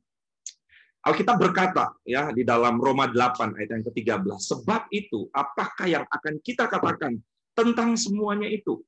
Alkitab 1.02 1.36
berkata 1.36 1.92
ya 2.06 2.30
di 2.30 2.46
dalam 2.46 2.78
Roma 2.78 3.10
8 3.10 3.58
ayat 3.58 3.70
yang 3.74 3.84
ke-13, 3.90 4.38
sebab 4.38 4.86
itu 4.94 5.26
apakah 5.34 5.86
yang 5.90 6.04
akan 6.06 6.38
kita 6.40 6.70
katakan 6.70 7.18
tentang 7.58 7.98
semuanya 7.98 8.46
itu? 8.46 8.80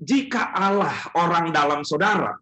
Jika 0.00 0.56
Allah 0.56 0.96
orang 1.12 1.52
dalam 1.52 1.84
saudara, 1.84 2.32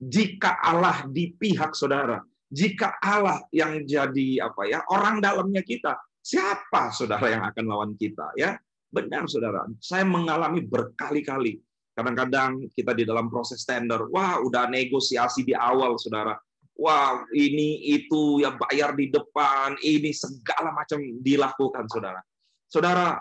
jika 0.00 0.56
Allah 0.64 1.04
di 1.12 1.36
pihak 1.36 1.76
saudara, 1.76 2.24
jika 2.48 2.96
Allah 3.04 3.44
yang 3.52 3.84
jadi 3.84 4.48
apa 4.48 4.64
ya, 4.64 4.80
orang 4.88 5.20
dalamnya 5.20 5.60
kita, 5.60 5.92
siapa 6.24 6.88
saudara 6.88 7.28
yang 7.28 7.44
akan 7.44 7.64
lawan 7.68 7.92
kita 8.00 8.32
ya? 8.34 8.56
Benar 8.92 9.28
saudara, 9.28 9.68
saya 9.80 10.04
mengalami 10.04 10.64
berkali-kali 10.64 11.60
kadang-kadang 11.92 12.72
kita 12.72 12.96
di 12.96 13.04
dalam 13.04 13.28
proses 13.28 13.64
tender, 13.68 14.08
wah 14.08 14.40
udah 14.40 14.68
negosiasi 14.68 15.44
di 15.44 15.52
awal 15.52 16.00
saudara, 16.00 16.36
wah 16.76 17.24
ini 17.36 17.92
itu 18.00 18.40
ya 18.40 18.56
bayar 18.56 18.96
di 18.96 19.12
depan, 19.12 19.76
ini 19.84 20.10
segala 20.12 20.72
macam 20.72 21.00
dilakukan 21.20 21.84
saudara. 21.88 22.20
Saudara, 22.68 23.20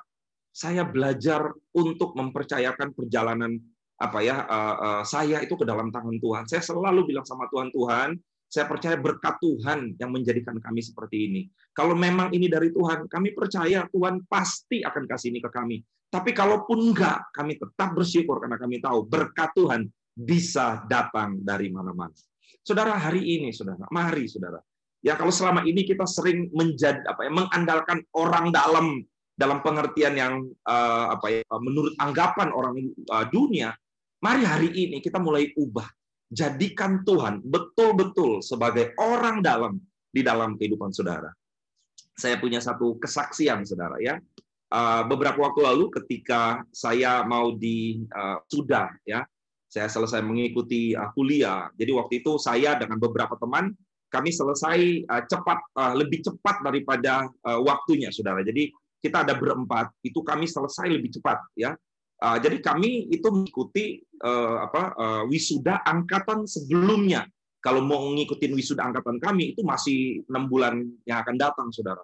saya 0.51 0.83
belajar 0.87 1.51
untuk 1.75 2.15
mempercayakan 2.15 2.95
perjalanan 2.95 3.59
apa 4.01 4.19
ya 4.25 4.49
uh, 4.49 4.75
uh, 4.81 5.01
saya 5.05 5.45
itu 5.45 5.53
ke 5.53 5.61
dalam 5.61 5.93
tangan 5.93 6.17
Tuhan. 6.17 6.43
Saya 6.49 6.65
selalu 6.65 7.13
bilang 7.13 7.25
sama 7.25 7.45
Tuhan, 7.53 7.69
Tuhan, 7.69 8.17
saya 8.51 8.65
percaya 8.67 8.97
berkat 8.99 9.39
Tuhan 9.39 9.95
yang 9.95 10.11
menjadikan 10.11 10.57
kami 10.59 10.81
seperti 10.81 11.29
ini. 11.29 11.41
Kalau 11.71 11.95
memang 11.95 12.33
ini 12.35 12.51
dari 12.51 12.73
Tuhan, 12.73 13.07
kami 13.07 13.31
percaya 13.31 13.87
Tuhan 13.87 14.27
pasti 14.27 14.83
akan 14.83 15.07
kasih 15.07 15.31
ini 15.31 15.39
ke 15.39 15.47
kami. 15.47 15.79
Tapi 16.11 16.35
kalaupun 16.35 16.91
enggak, 16.91 17.31
kami 17.31 17.55
tetap 17.55 17.95
bersyukur 17.95 18.43
karena 18.43 18.59
kami 18.59 18.83
tahu 18.83 19.07
berkat 19.07 19.55
Tuhan 19.55 19.87
bisa 20.11 20.83
datang 20.91 21.39
dari 21.39 21.71
mana-mana. 21.71 22.11
Saudara, 22.59 22.99
hari 22.99 23.23
ini, 23.23 23.55
saudara, 23.55 23.87
mari, 23.87 24.27
saudara. 24.27 24.59
Ya, 24.99 25.15
kalau 25.15 25.31
selama 25.31 25.63
ini 25.63 25.87
kita 25.87 26.03
sering 26.03 26.51
menjadi 26.51 27.07
apa 27.07 27.25
ya, 27.25 27.31
mengandalkan 27.31 28.03
orang 28.11 28.51
dalam 28.51 29.01
dalam 29.39 29.63
pengertian 29.63 30.13
yang 30.13 30.33
uh, 30.67 31.15
apa 31.15 31.41
ya, 31.41 31.41
menurut 31.57 31.95
anggapan 31.97 32.51
orang 32.51 32.75
uh, 33.09 33.25
dunia, 33.31 33.71
mari 34.21 34.45
hari 34.45 34.69
ini 34.71 34.97
kita 35.01 35.17
mulai 35.17 35.49
ubah. 35.57 35.85
Jadikan 36.31 37.03
Tuhan 37.03 37.43
betul-betul 37.43 38.39
sebagai 38.39 38.95
orang 38.95 39.43
dalam 39.43 39.75
di 40.07 40.23
dalam 40.23 40.55
kehidupan 40.55 40.95
saudara. 40.95 41.27
Saya 42.15 42.39
punya 42.39 42.63
satu 42.63 42.95
kesaksian, 43.01 43.67
saudara 43.67 43.99
ya. 43.99 44.15
Uh, 44.71 45.03
beberapa 45.03 45.35
waktu 45.35 45.67
lalu 45.67 45.91
ketika 45.91 46.63
saya 46.71 47.27
mau 47.27 47.51
di 47.51 48.07
uh, 48.07 48.39
sudah 48.47 48.87
ya 49.03 49.19
saya 49.67 49.91
selesai 49.91 50.23
mengikuti 50.23 50.95
uh, 50.95 51.11
kuliah. 51.11 51.67
Jadi 51.75 51.91
waktu 51.91 52.13
itu 52.23 52.39
saya 52.39 52.79
dengan 52.79 52.95
beberapa 52.95 53.35
teman 53.35 53.75
kami 54.07 54.31
selesai 54.31 55.03
uh, 55.11 55.23
cepat 55.27 55.59
uh, 55.75 55.91
lebih 55.99 56.23
cepat 56.23 56.63
daripada 56.63 57.27
waktunya, 57.43 58.15
saudara. 58.15 58.39
Jadi 58.47 58.71
kita 59.01 59.27
ada 59.27 59.35
berempat, 59.35 59.91
itu 60.05 60.23
kami 60.23 60.47
selesai 60.47 60.87
lebih 60.87 61.19
cepat, 61.19 61.41
ya. 61.57 61.75
Jadi 62.21 62.61
kami 62.61 63.09
itu 63.09 63.27
mengikuti 63.33 63.97
apa 64.21 64.93
wisuda 65.25 65.81
angkatan 65.81 66.45
sebelumnya. 66.45 67.25
Kalau 67.61 67.81
mau 67.81 68.13
ngikutin 68.13 68.53
wisuda 68.53 68.85
angkatan 68.85 69.17
kami 69.17 69.57
itu 69.57 69.65
masih 69.65 70.21
enam 70.29 70.45
bulan 70.45 70.85
yang 71.09 71.25
akan 71.25 71.35
datang, 71.41 71.67
saudara. 71.73 72.01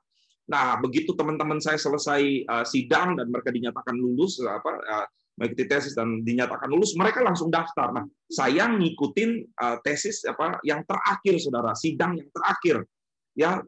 Nah, 0.49 0.81
begitu 0.81 1.13
teman-teman 1.13 1.61
saya 1.61 1.77
selesai 1.77 2.49
sidang 2.65 3.13
dan 3.17 3.29
mereka 3.29 3.53
dinyatakan 3.53 3.93
lulus 3.93 4.41
apa 4.41 4.73
mengikuti 5.37 5.69
tesis 5.69 5.93
dan 5.93 6.25
dinyatakan 6.25 6.65
lulus, 6.65 6.97
mereka 6.97 7.21
langsung 7.21 7.53
daftar. 7.53 7.93
Nah, 7.93 8.09
saya 8.25 8.73
ngikutin 8.73 9.45
uh, 9.53 9.77
tesis 9.85 10.25
apa 10.25 10.57
yang 10.65 10.81
terakhir, 10.89 11.37
saudara, 11.37 11.77
sidang 11.77 12.17
yang 12.17 12.25
terakhir. 12.33 12.81
Ya, 13.37 13.61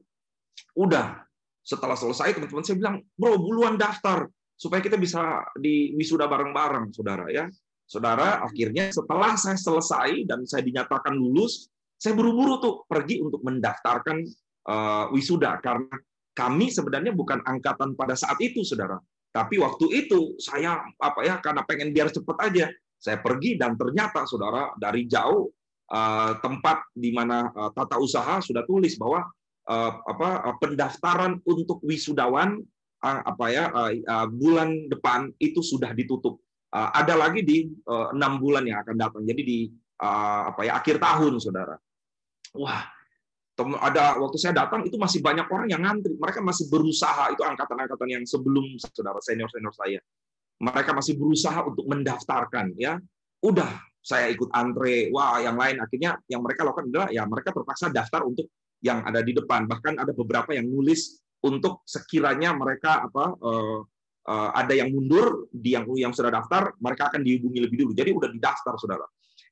udah. 0.73 1.21
Setelah 1.61 1.93
selesai, 1.93 2.33
teman-teman 2.33 2.65
saya 2.65 2.81
bilang, 2.81 3.05
bro, 3.13 3.37
buluan 3.37 3.77
daftar 3.77 4.25
supaya 4.59 4.83
kita 4.83 4.99
bisa 4.99 5.47
di 5.55 5.95
wisuda 5.95 6.27
bareng-bareng, 6.27 6.91
saudara. 6.91 7.31
Ya, 7.31 7.47
saudara. 7.87 8.43
Akhirnya 8.43 8.91
setelah 8.91 9.39
saya 9.39 9.55
selesai 9.55 10.27
dan 10.27 10.43
saya 10.43 10.67
dinyatakan 10.67 11.15
lulus, 11.15 11.71
saya 11.95 12.11
buru-buru 12.11 12.59
tuh 12.59 12.73
pergi 12.83 13.23
untuk 13.23 13.39
mendaftarkan 13.47 14.19
uh, 14.67 15.07
wisuda 15.15 15.63
karena 15.63 15.95
kami 16.35 16.67
sebenarnya 16.67 17.15
bukan 17.15 17.39
angkatan 17.47 17.95
pada 17.95 18.19
saat 18.19 18.35
itu, 18.43 18.67
saudara 18.67 18.99
tapi 19.29 19.61
waktu 19.61 19.85
itu 20.05 20.33
saya 20.41 20.81
apa 20.97 21.21
ya 21.21 21.37
karena 21.37 21.61
pengen 21.65 21.93
biar 21.93 22.09
cepet 22.09 22.37
aja, 22.41 22.65
saya 22.97 23.21
pergi 23.21 23.61
dan 23.61 23.77
ternyata 23.77 24.25
saudara 24.25 24.73
dari 24.73 25.05
jauh 25.05 25.53
uh, 25.93 26.33
tempat 26.41 26.89
di 26.97 27.13
mana 27.13 27.53
uh, 27.53 27.69
tata 27.69 28.01
usaha 28.01 28.41
sudah 28.41 28.65
tulis 28.65 28.97
bahwa 28.97 29.29
uh, 29.69 29.91
apa 30.01 30.57
pendaftaran 30.57 31.37
untuk 31.45 31.77
wisudawan 31.85 32.57
apa 32.99 33.45
ya 33.47 33.71
uh, 33.71 33.91
uh, 33.95 34.27
bulan 34.27 34.91
depan 34.91 35.31
itu 35.39 35.63
sudah 35.63 35.95
ditutup. 35.95 36.39
Ada 36.69 37.17
lagi 37.17 37.41
di 37.41 37.65
enam 38.13 38.37
uh, 38.37 38.39
bulan 38.39 38.61
yang 38.61 38.85
akan 38.85 38.93
datang. 38.93 39.23
Jadi 39.25 39.41
di 39.41 39.59
apa 39.97 40.61
ya 40.61 40.77
akhir 40.77 41.01
tahun 41.01 41.41
saudara. 41.41 41.73
Wah 42.53 42.85
ada 43.59 44.15
waktu 44.21 44.37
saya 44.39 44.55
datang 44.55 44.87
itu 44.87 44.95
masih 44.95 45.19
banyak 45.19 45.49
orang 45.51 45.67
yang 45.67 45.81
ngantri. 45.83 46.15
Mereka 46.15 46.39
masih 46.39 46.71
berusaha 46.71 47.33
itu 47.33 47.43
angkatan-angkatan 47.43 48.07
yang 48.07 48.23
sebelum 48.23 48.77
saudara 48.79 49.19
senior-senior 49.19 49.73
saya. 49.75 49.99
Mereka 50.59 50.91
masih 50.95 51.19
berusaha 51.19 51.59
untuk 51.67 51.83
mendaftarkan 51.87 52.75
ya. 52.79 52.99
Udah 53.43 53.81
saya 53.99 54.31
ikut 54.31 54.47
antre. 54.55 55.11
Wah, 55.11 55.43
yang 55.43 55.59
lain 55.59 55.79
akhirnya 55.83 56.15
yang 56.31 56.39
mereka 56.39 56.63
lakukan 56.63 56.87
adalah 56.87 57.09
ya 57.11 57.27
mereka 57.27 57.51
terpaksa 57.51 57.91
daftar 57.91 58.23
untuk 58.23 58.47
yang 58.79 59.03
ada 59.03 59.19
di 59.19 59.35
depan. 59.35 59.67
Bahkan 59.67 59.99
ada 59.99 60.11
beberapa 60.15 60.55
yang 60.55 60.67
nulis 60.67 61.19
untuk 61.45 61.87
sekiranya 61.87 62.51
mereka 62.51 63.07
apa 63.07 63.35
uh, 63.39 63.79
uh, 64.29 64.49
ada 64.53 64.73
yang 64.75 64.91
mundur 64.91 65.47
di 65.49 65.73
yang 65.73 65.87
yang 65.95 66.11
sudah 66.11 66.29
daftar, 66.29 66.75
mereka 66.77 67.09
akan 67.09 67.23
dihubungi 67.23 67.59
lebih 67.63 67.77
dulu. 67.85 67.91
Jadi 67.95 68.09
udah 68.11 68.29
didaftar, 68.29 68.73
Saudara. 68.77 69.05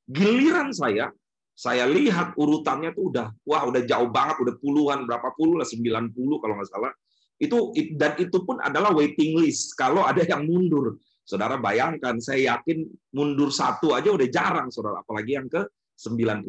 Giliran 0.08 0.72
saya 0.72 1.12
saya 1.58 1.90
lihat 1.90 2.38
urutannya 2.38 2.94
tuh 2.94 3.10
udah 3.10 3.34
wah 3.50 3.66
udah 3.66 3.82
jauh 3.82 4.14
banget 4.14 4.38
udah 4.46 4.56
puluhan 4.62 5.10
berapa 5.10 5.34
puluh 5.34 5.58
lah 5.58 5.66
90 5.66 6.14
kalau 6.14 6.54
nggak 6.54 6.70
salah. 6.70 6.94
Itu 7.42 7.74
dan 7.98 8.14
itu 8.22 8.46
pun 8.46 8.62
adalah 8.62 8.94
waiting 8.94 9.42
list 9.42 9.74
kalau 9.74 10.06
ada 10.06 10.22
yang 10.22 10.46
mundur. 10.46 11.02
Saudara 11.28 11.60
bayangkan 11.60 12.24
saya 12.24 12.56
yakin 12.56 12.88
mundur 13.12 13.52
satu 13.52 13.92
aja 13.98 14.14
udah 14.14 14.28
jarang 14.30 14.70
saudara. 14.70 15.02
Apalagi 15.02 15.36
yang 15.36 15.50
ke 15.50 15.66
99 15.98 16.46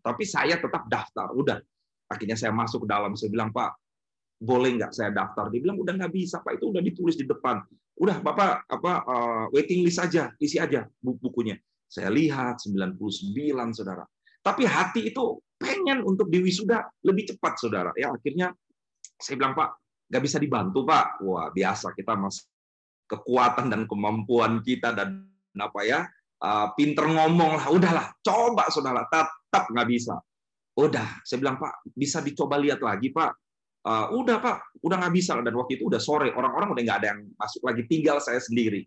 tapi 0.00 0.24
saya 0.24 0.56
tetap 0.56 0.88
daftar 0.88 1.28
udah. 1.36 1.60
Akhirnya 2.08 2.40
saya 2.40 2.56
masuk 2.56 2.88
ke 2.88 2.88
dalam 2.88 3.12
saya 3.20 3.28
bilang 3.28 3.52
Pak 3.52 3.87
boleh 4.38 4.78
nggak 4.78 4.94
saya 4.94 5.10
daftar? 5.10 5.50
Dia 5.50 5.60
bilang 5.60 5.78
udah 5.82 5.94
nggak 5.98 6.14
bisa 6.14 6.38
Pak. 6.40 6.62
Itu 6.62 6.70
udah 6.70 6.82
ditulis 6.82 7.18
di 7.18 7.26
depan. 7.26 7.58
Udah 7.98 8.22
Bapak 8.22 8.70
apa 8.70 8.92
uh, 9.02 9.44
waiting 9.50 9.82
list 9.82 9.98
aja 9.98 10.30
isi 10.38 10.62
aja 10.62 10.86
bukunya. 11.02 11.58
Saya 11.90 12.08
lihat 12.14 12.62
99 12.62 12.98
saudara. 13.74 14.06
Tapi 14.38 14.62
hati 14.64 15.10
itu 15.10 15.42
pengen 15.58 16.06
untuk 16.06 16.30
diwisuda 16.30 16.86
lebih 17.02 17.34
cepat, 17.34 17.58
saudara. 17.58 17.90
Ya 17.98 18.14
akhirnya 18.14 18.54
saya 19.18 19.34
bilang 19.34 19.58
Pak, 19.58 19.68
nggak 20.14 20.22
bisa 20.22 20.38
dibantu 20.38 20.86
Pak. 20.86 21.26
Wah 21.26 21.50
biasa 21.50 21.90
kita 21.98 22.14
mas 22.14 22.46
kekuatan 23.08 23.72
dan 23.72 23.88
kemampuan 23.90 24.60
kita 24.62 24.92
dan 24.94 25.26
apa 25.58 25.80
ya 25.82 26.06
uh, 26.44 26.70
pinter 26.78 27.10
ngomong 27.10 27.58
lah. 27.58 27.66
Udahlah 27.74 28.06
coba 28.22 28.70
saudara. 28.70 29.02
Tetap 29.10 29.74
nggak 29.74 29.88
bisa. 29.90 30.14
Udah, 30.78 31.18
saya 31.26 31.42
bilang 31.42 31.58
Pak, 31.58 31.90
bisa 31.90 32.22
dicoba 32.22 32.54
lihat 32.54 32.78
lagi 32.78 33.10
Pak. 33.10 33.47
Uh, 33.86 34.10
udah 34.20 34.42
Pak, 34.42 34.78
udah 34.84 34.96
nggak 35.00 35.14
bisa 35.14 35.38
dan 35.38 35.54
waktu 35.54 35.78
itu 35.80 35.88
udah 35.88 36.02
sore, 36.02 36.34
orang-orang 36.34 36.74
udah 36.74 36.82
nggak 36.82 36.98
ada 37.04 37.08
yang 37.14 37.20
masuk 37.38 37.62
lagi, 37.64 37.82
tinggal 37.86 38.18
saya 38.18 38.42
sendiri. 38.42 38.84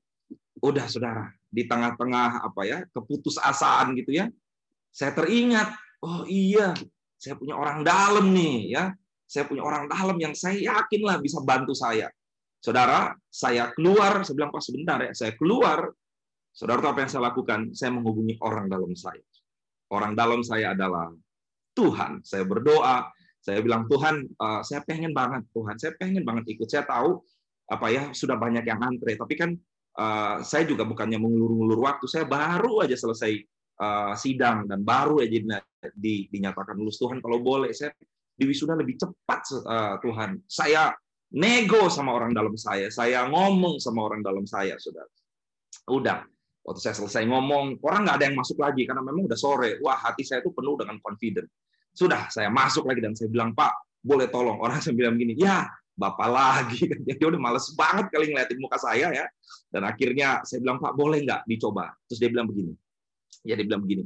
Udah 0.62 0.86
saudara, 0.86 1.32
di 1.49 1.65
tengah-tengah 1.65 2.45
apa 2.45 2.62
ya 2.67 2.86
keputusasaan 2.93 3.97
gitu 3.97 4.13
ya, 4.13 4.30
saya 4.93 5.15
teringat, 5.15 5.73
oh 6.04 6.27
iya, 6.27 6.75
saya 7.17 7.34
punya 7.39 7.58
orang 7.58 7.82
dalam 7.82 8.30
nih 8.30 8.77
ya, 8.77 8.93
saya 9.25 9.47
punya 9.47 9.63
orang 9.63 9.88
dalam 9.88 10.19
yang 10.19 10.36
saya 10.36 10.60
yakin 10.60 11.01
lah 11.08 11.17
bisa 11.17 11.39
bantu 11.39 11.71
saya. 11.71 12.12
Saudara, 12.62 13.15
saya 13.32 13.73
keluar, 13.73 14.21
saya 14.21 14.38
bilang 14.38 14.54
Pak 14.54 14.62
sebentar 14.62 15.01
ya, 15.01 15.15
saya 15.17 15.34
keluar. 15.34 15.89
Saudara 16.51 16.84
apa 16.84 17.08
yang 17.08 17.10
saya 17.10 17.23
lakukan? 17.32 17.73
Saya 17.73 17.95
menghubungi 17.95 18.38
orang 18.43 18.67
dalam 18.67 18.91
saya. 18.93 19.23
Orang 19.89 20.13
dalam 20.13 20.43
saya 20.43 20.75
adalah 20.75 21.10
Tuhan. 21.73 22.21
Saya 22.27 22.43
berdoa, 22.43 23.08
saya 23.41 23.58
bilang 23.65 23.89
Tuhan, 23.89 24.30
uh, 24.38 24.62
saya 24.62 24.86
pengen 24.86 25.17
banget 25.17 25.49
Tuhan, 25.49 25.75
saya 25.82 25.97
pengen 25.97 26.21
banget 26.21 26.45
ikut. 26.54 26.69
Saya 26.69 26.86
tahu 26.86 27.17
apa 27.73 27.88
ya 27.89 28.04
sudah 28.13 28.38
banyak 28.38 28.62
yang 28.62 28.77
antre, 28.77 29.17
tapi 29.17 29.34
kan 29.34 29.58
uh, 29.97 30.45
saya 30.45 30.63
juga 30.69 30.86
bukannya 30.86 31.17
mengulur-ulur 31.17 31.82
waktu. 31.82 32.06
Saya 32.06 32.30
baru 32.30 32.86
aja 32.86 32.93
selesai 32.93 33.34
uh, 33.82 34.13
sidang 34.13 34.69
dan 34.69 34.86
baru 34.86 35.25
aja 35.25 35.58
di, 35.97 36.30
dinyatakan 36.30 36.77
lulus 36.77 37.01
Tuhan. 37.01 37.17
Kalau 37.17 37.41
boleh, 37.41 37.73
saya 37.73 37.89
di 38.38 38.45
wisuda 38.45 38.77
lebih 38.77 39.01
cepat 39.01 39.41
uh, 39.65 39.95
Tuhan. 40.06 40.38
Saya 40.45 40.93
nego 41.34 41.89
sama 41.89 42.13
orang 42.13 42.38
dalam 42.38 42.54
saya, 42.54 42.93
saya 42.93 43.25
ngomong 43.25 43.82
sama 43.82 44.06
orang 44.06 44.21
dalam 44.21 44.45
saya, 44.45 44.77
saudara. 44.77 45.10
Udah, 45.89 46.21
waktu 46.62 46.77
saya 46.77 46.93
selesai 46.93 47.25
ngomong, 47.25 47.82
orang 47.82 48.06
nggak 48.06 48.17
ada 48.21 48.25
yang 48.30 48.38
masuk 48.38 48.62
lagi 48.62 48.86
karena 48.86 49.01
memang 49.01 49.25
udah 49.25 49.39
sore. 49.39 49.82
Wah, 49.82 49.97
hati 49.97 50.21
saya 50.21 50.45
itu 50.45 50.54
penuh 50.54 50.77
dengan 50.77 51.01
confident. 51.01 51.49
Sudah, 51.91 52.32
saya 52.32 52.47
masuk 52.47 52.88
lagi 52.88 53.04
dan 53.04 53.13
saya 53.13 53.27
bilang, 53.27 53.51
Pak, 53.51 54.01
boleh 54.01 54.27
tolong. 54.32 54.58
Orang 54.60 54.80
saya 54.84 54.95
bilang 54.95 55.15
begini, 55.15 55.38
ya, 55.38 55.67
Bapak 55.91 56.27
lagi. 56.32 56.88
Dia 57.06 57.27
udah 57.27 57.41
males 57.41 57.67
banget 57.77 58.10
kali 58.10 58.32
ngeliatin 58.32 58.58
muka 58.58 58.80
saya 58.80 59.12
ya. 59.12 59.25
Dan 59.69 59.86
akhirnya 59.86 60.41
saya 60.47 60.63
bilang, 60.63 60.80
Pak, 60.80 60.95
boleh 60.97 61.21
nggak 61.23 61.47
dicoba? 61.47 61.91
Terus 62.08 62.19
dia 62.19 62.30
bilang 62.32 62.47
begini. 62.47 62.75
Ya, 63.47 63.56
dia 63.56 63.63
bilang 63.63 63.82
begini, 63.88 64.04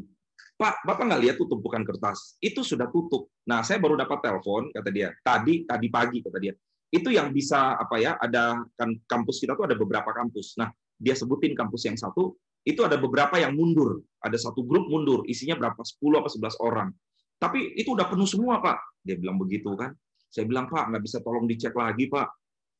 Pak, 0.55 0.87
Bapak 0.87 1.03
nggak 1.11 1.21
lihat 1.27 1.35
tuh 1.35 1.51
tumpukan 1.51 1.83
kertas? 1.83 2.39
Itu 2.39 2.63
sudah 2.63 2.87
tutup. 2.87 3.27
Nah, 3.43 3.59
saya 3.59 3.75
baru 3.75 3.99
dapat 3.99 4.23
telepon, 4.23 4.71
kata 4.71 4.87
dia. 4.87 5.11
Tadi, 5.19 5.67
tadi 5.67 5.87
pagi, 5.91 6.23
kata 6.23 6.39
dia. 6.39 6.55
Itu 6.87 7.11
yang 7.11 7.35
bisa, 7.35 7.75
apa 7.75 7.99
ya, 7.99 8.15
ada 8.15 8.63
kan 8.79 8.95
kampus 9.03 9.43
kita 9.43 9.59
tuh 9.59 9.67
ada 9.67 9.75
beberapa 9.75 10.15
kampus. 10.15 10.55
Nah, 10.55 10.71
dia 10.95 11.11
sebutin 11.11 11.51
kampus 11.59 11.91
yang 11.91 11.99
satu, 11.99 12.39
itu 12.63 12.87
ada 12.87 12.95
beberapa 12.95 13.35
yang 13.35 13.51
mundur. 13.51 13.99
Ada 14.23 14.47
satu 14.47 14.63
grup 14.63 14.87
mundur, 14.87 15.27
isinya 15.27 15.59
berapa? 15.59 15.83
10 15.83 16.23
apa 16.23 16.29
11 16.31 16.55
orang. 16.63 16.89
Tapi 17.35 17.75
itu 17.75 17.93
udah 17.93 18.07
penuh 18.07 18.27
semua, 18.27 18.63
Pak. 18.63 19.01
Dia 19.03 19.19
bilang 19.19 19.37
begitu 19.37 19.75
kan. 19.75 19.91
Saya 20.31 20.47
bilang, 20.47 20.67
Pak, 20.67 20.91
nggak 20.91 21.03
bisa 21.03 21.19
tolong 21.23 21.45
dicek 21.45 21.75
lagi, 21.75 22.07
Pak. 22.07 22.27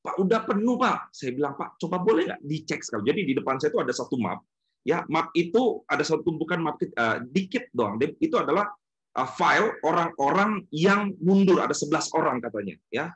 Pak, 0.05 0.15
udah 0.21 0.39
penuh, 0.43 0.75
Pak. 0.75 1.11
Saya 1.11 1.31
bilang, 1.35 1.53
Pak, 1.55 1.79
coba 1.81 2.01
boleh 2.01 2.29
nggak 2.29 2.41
dicek 2.43 2.79
sekali. 2.83 3.11
Jadi 3.11 3.21
di 3.29 3.33
depan 3.35 3.59
saya 3.59 3.71
itu 3.75 3.79
ada 3.81 3.93
satu 3.93 4.15
map, 4.19 4.39
ya 4.85 5.01
map 5.09 5.33
itu 5.33 5.81
ada 5.89 6.05
satu 6.05 6.21
tumpukan 6.21 6.61
map 6.61 6.77
uh, 6.77 7.17
dikit 7.25 7.73
doang 7.73 7.97
itu 8.21 8.37
adalah 8.37 8.69
uh, 9.17 9.29
file 9.33 9.81
orang-orang 9.81 10.61
yang 10.69 11.09
mundur 11.17 11.57
ada 11.57 11.73
11 11.73 12.13
orang 12.13 12.37
katanya 12.37 12.77
ya 12.93 13.09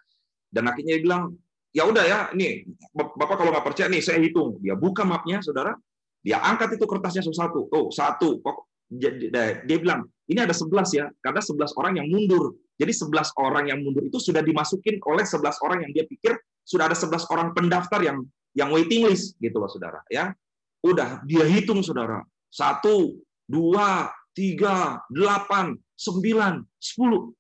dan 0.50 0.66
akhirnya 0.66 0.98
dia 0.98 1.04
bilang 1.06 1.24
ya 1.70 1.86
udah 1.86 2.04
ya 2.04 2.20
ini 2.34 2.66
bapak 2.98 3.38
kalau 3.38 3.54
nggak 3.54 3.66
percaya 3.70 3.88
nih 3.94 4.02
saya 4.02 4.18
hitung 4.18 4.58
dia 4.58 4.74
buka 4.74 5.06
mapnya 5.06 5.46
saudara 5.46 5.78
dia 6.26 6.42
angkat 6.42 6.82
itu 6.82 6.90
kertasnya 6.90 7.22
satu 7.22 7.70
oh 7.70 7.94
satu 7.94 8.42
dia, 8.90 9.62
dia 9.64 9.78
bilang 9.78 10.10
ini 10.26 10.42
ada 10.42 10.54
11 10.54 10.98
ya 10.98 11.06
karena 11.22 11.42
11 11.42 11.80
orang 11.80 11.94
yang 12.02 12.08
mundur 12.10 12.58
jadi 12.76 12.90
11 12.90 13.38
orang 13.38 13.70
yang 13.70 13.80
mundur 13.86 14.02
itu 14.02 14.18
sudah 14.18 14.42
dimasukin 14.42 14.98
oleh 15.06 15.26
11 15.26 15.46
orang 15.62 15.86
yang 15.86 15.92
dia 15.94 16.06
pikir 16.10 16.34
sudah 16.66 16.90
ada 16.90 16.98
11 16.98 17.30
orang 17.30 17.54
pendaftar 17.54 18.02
yang 18.02 18.18
yang 18.58 18.74
waiting 18.74 19.06
list 19.06 19.38
gitu 19.38 19.62
loh 19.62 19.70
saudara 19.70 20.02
ya 20.10 20.34
Udah, 20.80 21.20
dia 21.28 21.44
hitung 21.44 21.84
saudara. 21.84 22.24
Satu, 22.48 23.20
dua, 23.46 24.10
tiga, 24.32 25.04
delapan, 25.12 25.76
sembilan, 26.00 26.64
sepuluh. 26.80 27.36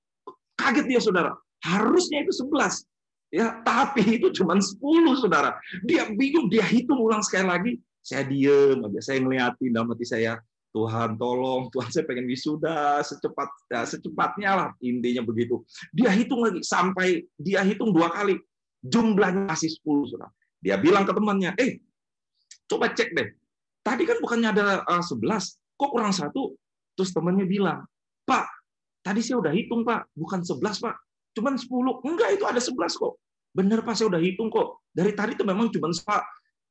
Kaget 0.59 0.85
dia 0.91 0.99
saudara. 0.99 1.31
Harusnya 1.63 2.27
itu 2.27 2.35
sebelas. 2.35 2.83
Ya, 3.29 3.61
tapi 3.63 4.19
itu 4.19 4.33
cuma 4.35 4.59
sepuluh 4.59 5.15
saudara. 5.15 5.55
Dia 5.87 6.11
bingung, 6.11 6.51
dia 6.51 6.65
hitung 6.65 6.99
ulang 6.99 7.23
sekali 7.23 7.47
lagi. 7.47 7.71
Saya 8.03 8.25
diem 8.25 8.79
aja, 8.83 8.99
saya 9.05 9.21
ngeliatin 9.21 9.71
dalam 9.75 9.91
hati 9.93 10.07
saya, 10.07 10.41
Tuhan 10.69 11.17
tolong, 11.17 11.73
Tuhan 11.73 11.89
saya 11.89 12.05
pengen 12.05 12.29
wisuda 12.29 13.01
secepat 13.01 13.49
ya, 13.73 13.81
secepatnya 13.89 14.51
lah 14.53 14.69
intinya 14.79 15.25
begitu. 15.25 15.65
Dia 15.89 16.13
hitung 16.13 16.45
lagi 16.45 16.61
sampai 16.61 17.25
dia 17.41 17.65
hitung 17.65 17.89
dua 17.89 18.13
kali 18.13 18.37
jumlahnya 18.85 19.49
masih 19.49 19.73
10 19.81 20.13
saudara. 20.13 20.29
Dia 20.61 20.77
bilang 20.77 21.03
ke 21.03 21.11
temannya, 21.11 21.51
eh 21.57 21.81
Coba 22.69 22.93
cek 22.93 23.09
deh. 23.17 23.27
Tadi 23.81 24.05
kan 24.05 24.21
bukannya 24.21 24.53
ada 24.53 24.85
uh, 24.85 25.01
eh, 25.01 25.03
11, 25.03 25.25
kok 25.73 25.89
kurang 25.89 26.13
satu? 26.13 26.53
Terus 26.93 27.09
temannya 27.09 27.49
bilang, 27.49 27.81
Pak, 28.29 28.45
tadi 29.01 29.25
saya 29.25 29.41
udah 29.41 29.49
hitung 29.49 29.81
Pak, 29.81 30.13
bukan 30.13 30.45
11 30.45 30.61
Pak, 30.77 30.95
cuman 31.33 31.57
10. 31.57 32.05
Enggak, 32.05 32.29
itu 32.37 32.45
ada 32.45 32.61
11 32.61 32.93
kok. 32.93 33.17
Benar 33.49 33.81
Pak, 33.81 33.97
saya 33.97 34.13
udah 34.13 34.21
hitung 34.21 34.53
kok. 34.53 34.85
Dari 34.93 35.17
tadi 35.17 35.33
itu 35.33 35.41
memang 35.41 35.73
cuma 35.73 35.89
Pak. 35.89 36.23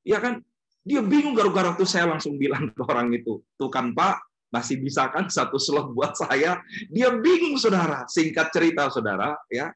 Ya 0.06 0.22
kan? 0.22 0.38
Dia 0.88 1.04
bingung 1.04 1.36
gara-gara 1.36 1.76
tuh 1.76 1.84
saya 1.84 2.08
langsung 2.08 2.40
bilang 2.40 2.72
ke 2.72 2.82
orang 2.88 3.12
itu, 3.12 3.44
tuh 3.60 3.68
kan 3.68 3.92
Pak, 3.92 4.24
masih 4.48 4.80
bisa 4.80 5.12
kan 5.12 5.28
satu 5.28 5.60
slot 5.60 5.92
buat 5.92 6.16
saya. 6.16 6.64
Dia 6.88 7.12
bingung 7.12 7.60
saudara. 7.60 8.08
Singkat 8.08 8.48
cerita 8.48 8.88
saudara, 8.88 9.36
ya 9.52 9.68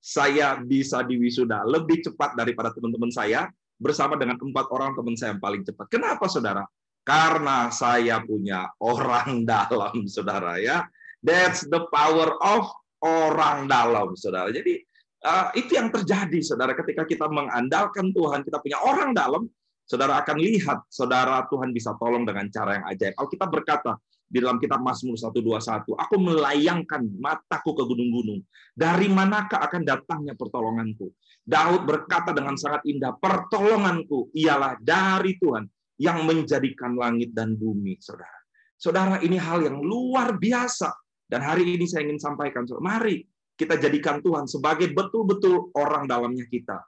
saya 0.00 0.56
bisa 0.56 1.04
di 1.04 1.20
wisuda 1.20 1.60
lebih 1.68 2.00
cepat 2.00 2.32
daripada 2.32 2.72
teman-teman 2.72 3.12
saya 3.12 3.50
bersama 3.76 4.16
dengan 4.16 4.40
empat 4.40 4.66
orang 4.72 4.96
teman 4.96 5.14
saya 5.16 5.36
yang 5.36 5.42
paling 5.42 5.62
cepat. 5.64 5.86
Kenapa, 5.92 6.24
saudara? 6.28 6.64
Karena 7.04 7.68
saya 7.72 8.20
punya 8.24 8.68
orang 8.80 9.42
dalam, 9.50 10.08
saudara 10.08 10.56
ya. 10.56 10.88
That's 11.20 11.68
the 11.68 11.84
power 11.92 12.32
of 12.40 12.68
orang 13.04 13.68
dalam, 13.68 14.16
saudara. 14.16 14.48
Jadi 14.52 14.80
uh, 15.24 15.52
itu 15.52 15.76
yang 15.76 15.92
terjadi, 15.92 16.40
saudara. 16.40 16.72
Ketika 16.72 17.04
kita 17.04 17.28
mengandalkan 17.28 18.12
Tuhan, 18.12 18.40
kita 18.44 18.60
punya 18.60 18.78
orang 18.80 19.12
dalam, 19.12 19.48
saudara 19.90 20.22
akan 20.22 20.38
lihat, 20.38 20.86
saudara 20.86 21.42
Tuhan 21.50 21.74
bisa 21.74 21.98
tolong 21.98 22.22
dengan 22.22 22.46
cara 22.46 22.78
yang 22.78 22.86
ajaib. 22.86 23.18
Alkitab 23.18 23.50
berkata, 23.50 23.98
di 24.30 24.38
dalam 24.38 24.62
kitab 24.62 24.78
Mazmur 24.78 25.18
121, 25.18 25.90
aku 25.98 26.14
melayangkan 26.22 27.02
mataku 27.18 27.74
ke 27.74 27.82
gunung-gunung. 27.82 28.38
Dari 28.70 29.10
manakah 29.10 29.58
akan 29.66 29.82
datangnya 29.82 30.38
pertolonganku? 30.38 31.10
Daud 31.42 31.82
berkata 31.82 32.30
dengan 32.30 32.54
sangat 32.54 32.86
indah, 32.86 33.18
pertolonganku 33.18 34.30
ialah 34.38 34.78
dari 34.78 35.34
Tuhan 35.42 35.66
yang 35.98 36.22
menjadikan 36.22 36.94
langit 36.94 37.34
dan 37.34 37.58
bumi, 37.58 37.98
saudara. 37.98 38.38
Saudara, 38.78 39.18
ini 39.18 39.34
hal 39.34 39.66
yang 39.66 39.82
luar 39.82 40.38
biasa. 40.38 40.94
Dan 41.26 41.42
hari 41.42 41.66
ini 41.66 41.90
saya 41.90 42.06
ingin 42.06 42.22
sampaikan, 42.22 42.62
saudara, 42.70 42.86
mari 42.86 43.26
kita 43.58 43.74
jadikan 43.82 44.22
Tuhan 44.22 44.46
sebagai 44.46 44.94
betul-betul 44.94 45.74
orang 45.74 46.06
dalamnya 46.06 46.46
kita. 46.46 46.78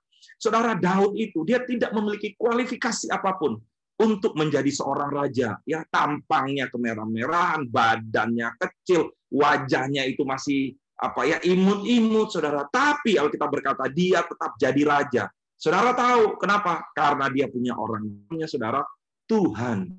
Saudara 0.43 0.75
Daud 0.75 1.15
itu, 1.15 1.47
dia 1.47 1.63
tidak 1.63 1.95
memiliki 1.95 2.35
kualifikasi 2.35 3.07
apa 3.15 3.39
pun 3.39 3.63
untuk 4.03 4.35
menjadi 4.35 4.67
seorang 4.75 5.15
raja. 5.15 5.55
Ya, 5.63 5.87
tampangnya 5.87 6.67
kemerah-merahan, 6.67 7.71
badannya 7.71 8.51
kecil, 8.59 9.15
wajahnya 9.31 10.03
itu 10.11 10.27
masih 10.27 10.75
apa 10.99 11.31
ya 11.31 11.39
imut-imut 11.47 12.35
saudara. 12.35 12.67
Tapi 12.67 13.23
Alkitab 13.23 13.51
berkata 13.51 13.87
dia 13.87 14.27
tetap 14.27 14.59
jadi 14.59 14.83
raja 14.83 15.25
saudara 15.63 15.95
tahu 15.95 16.43
kenapa? 16.43 16.91
Karena 16.91 17.31
dia 17.31 17.47
punya 17.47 17.79
orangnya 17.79 18.51
saudara 18.51 18.83
Tuhan. 19.31 19.95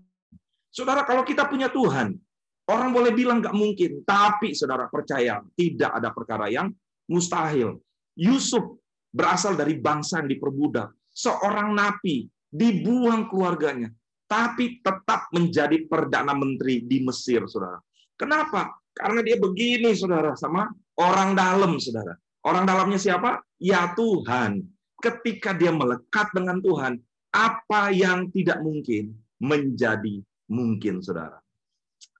Saudara 0.67 1.07
kalau 1.07 1.23
kita 1.23 1.47
punya 1.47 1.71
Tuhan 1.71 2.19
orang 2.67 2.89
boleh 2.91 3.15
bilang 3.15 3.39
nggak 3.39 3.55
mungkin. 3.55 4.03
Tapi 4.03 4.51
saudara 4.51 4.91
percaya 4.91 5.39
tidak 5.55 5.91
ada 5.95 6.11
perkara 6.11 6.51
yang 6.51 6.67
mustahil. 7.07 7.79
Yusuf 8.19 8.82
berasal 9.13 9.53
dari 9.53 9.77
bangsa 9.77 10.25
yang 10.25 10.33
diperbudak 10.33 10.89
seorang 11.13 11.77
napi 11.77 12.25
dibuang 12.49 13.29
keluarganya 13.29 13.93
tapi 14.25 14.81
tetap 14.81 15.29
menjadi 15.29 15.85
perdana 15.85 16.33
menteri 16.33 16.81
di 16.81 17.05
Mesir 17.05 17.45
saudara 17.45 17.77
kenapa 18.17 18.73
karena 18.97 19.21
dia 19.21 19.37
begini 19.37 19.93
saudara 19.93 20.33
sama 20.33 20.69
Orang 20.99 21.33
dalam, 21.33 21.81
saudara. 21.81 22.13
Orang 22.45 22.69
dalamnya 22.69 23.01
siapa? 23.01 23.41
Ya 23.57 23.97
Tuhan. 23.97 24.61
Ketika 25.01 25.51
dia 25.57 25.73
melekat 25.73 26.29
dengan 26.31 26.61
Tuhan, 26.61 27.01
apa 27.33 27.89
yang 27.89 28.29
tidak 28.29 28.61
mungkin 28.61 29.17
menjadi 29.41 30.21
mungkin, 30.47 31.01
saudara. 31.01 31.41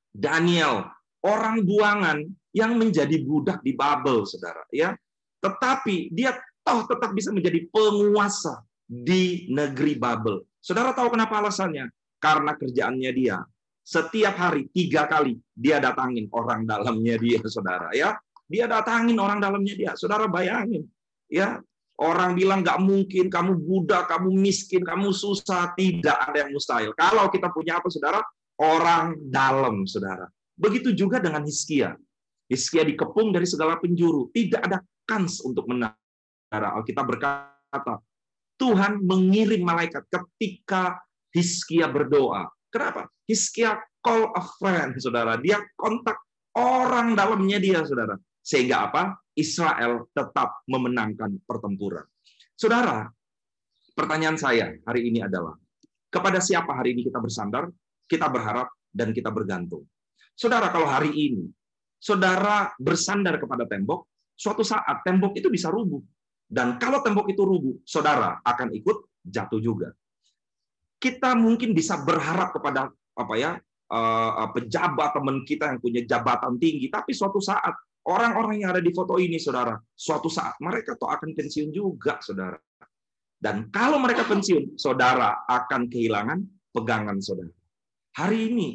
Daniel, 0.10 0.90
orang 1.22 1.62
buangan 1.64 2.26
yang 2.54 2.76
menjadi 2.82 3.22
budak 3.22 3.62
di 3.62 3.78
Babel, 3.78 4.26
saudara. 4.26 4.66
Ya, 4.74 4.98
tetapi 5.40 6.10
dia 6.12 6.34
toh 6.64 6.88
tetap 6.88 7.12
bisa 7.12 7.30
menjadi 7.30 7.68
penguasa 7.70 8.64
di 8.88 9.48
negeri 9.52 10.00
Babel. 10.00 10.44
Saudara 10.64 10.96
tahu 10.96 11.14
kenapa 11.14 11.44
alasannya? 11.44 11.92
Karena 12.18 12.56
kerjaannya 12.56 13.12
dia. 13.12 13.44
Setiap 13.84 14.40
hari 14.40 14.72
tiga 14.72 15.12
kali 15.12 15.36
dia 15.52 15.84
datangin 15.84 16.32
orang 16.32 16.64
dalamnya 16.64 17.20
dia, 17.20 17.40
saudara. 17.52 17.92
Ya, 17.92 18.16
dia 18.48 18.66
datangin 18.66 19.20
orang 19.20 19.44
dalamnya 19.44 19.76
dia. 19.76 19.92
Saudara 20.00 20.26
bayangin, 20.32 20.88
ya 21.28 21.60
orang 22.00 22.34
bilang 22.34 22.64
nggak 22.64 22.80
mungkin, 22.80 23.28
kamu 23.28 23.60
budak, 23.60 24.08
kamu 24.08 24.32
miskin, 24.40 24.88
kamu 24.88 25.12
susah, 25.12 25.76
tidak 25.76 26.16
ada 26.32 26.48
yang 26.48 26.52
mustahil. 26.56 26.96
Kalau 26.96 27.28
kita 27.28 27.52
punya 27.52 27.84
apa, 27.84 27.92
saudara? 27.92 28.24
Orang 28.56 29.20
dalam, 29.28 29.84
saudara. 29.84 30.30
Begitu 30.54 30.94
juga 30.94 31.18
dengan 31.20 31.44
Hiskia. 31.44 31.98
Hiskia 32.46 32.86
dikepung 32.86 33.34
dari 33.34 33.50
segala 33.50 33.82
penjuru. 33.82 34.30
Tidak 34.30 34.62
ada 34.62 34.80
kans 35.04 35.42
untuk 35.42 35.66
menang. 35.66 35.98
Alkitab 36.54 37.06
berkata, 37.10 37.98
Tuhan 38.62 39.02
mengirim 39.02 39.66
malaikat 39.66 40.06
ketika 40.06 41.02
Hiskia 41.34 41.90
berdoa. 41.90 42.46
Kenapa? 42.70 43.10
Hiskia 43.26 43.82
call 44.06 44.30
a 44.38 44.44
friend, 44.62 45.02
saudara. 45.02 45.42
Dia 45.42 45.58
kontak 45.74 46.22
orang 46.54 47.18
dalamnya 47.18 47.58
dia, 47.58 47.82
saudara. 47.82 48.14
Sehingga 48.46 48.92
apa? 48.92 49.18
Israel 49.34 50.06
tetap 50.14 50.62
memenangkan 50.70 51.42
pertempuran. 51.42 52.06
Saudara, 52.54 53.10
pertanyaan 53.98 54.38
saya 54.38 54.78
hari 54.86 55.10
ini 55.10 55.26
adalah, 55.26 55.58
kepada 56.14 56.38
siapa 56.38 56.70
hari 56.78 56.94
ini 56.94 57.10
kita 57.10 57.18
bersandar, 57.18 57.74
kita 58.06 58.30
berharap, 58.30 58.70
dan 58.94 59.10
kita 59.10 59.34
bergantung? 59.34 59.90
Saudara, 60.38 60.70
kalau 60.70 60.86
hari 60.86 61.10
ini, 61.10 61.50
saudara 61.98 62.70
bersandar 62.78 63.42
kepada 63.42 63.66
tembok, 63.66 64.06
suatu 64.38 64.62
saat 64.62 65.02
tembok 65.02 65.34
itu 65.34 65.50
bisa 65.50 65.74
rubuh. 65.74 66.02
Dan 66.54 66.78
kalau 66.78 67.02
tembok 67.02 67.34
itu 67.34 67.42
rubuh, 67.42 67.82
saudara 67.82 68.38
akan 68.46 68.78
ikut 68.78 69.26
jatuh 69.26 69.58
juga. 69.58 69.90
Kita 71.02 71.34
mungkin 71.34 71.74
bisa 71.74 71.98
berharap 71.98 72.54
kepada 72.54 72.94
apa 72.94 73.34
ya 73.34 73.58
uh, 73.90 74.50
pejabat 74.54 75.18
teman 75.18 75.42
kita 75.50 75.74
yang 75.74 75.82
punya 75.82 76.06
jabatan 76.06 76.62
tinggi, 76.62 76.94
tapi 76.94 77.10
suatu 77.18 77.42
saat 77.42 77.74
orang-orang 78.06 78.62
yang 78.62 78.70
ada 78.78 78.86
di 78.86 78.94
foto 78.94 79.18
ini, 79.18 79.42
saudara, 79.42 79.82
suatu 79.98 80.30
saat 80.30 80.54
mereka 80.62 80.94
tuh 80.94 81.10
akan 81.10 81.34
pensiun 81.34 81.74
juga, 81.74 82.22
saudara. 82.22 82.62
Dan 83.42 83.74
kalau 83.74 83.98
mereka 83.98 84.24
pensiun, 84.24 84.78
saudara 84.78 85.42
akan 85.50 85.90
kehilangan 85.90 86.38
pegangan 86.70 87.18
saudara. 87.18 87.52
Hari 88.14 88.54
ini 88.54 88.70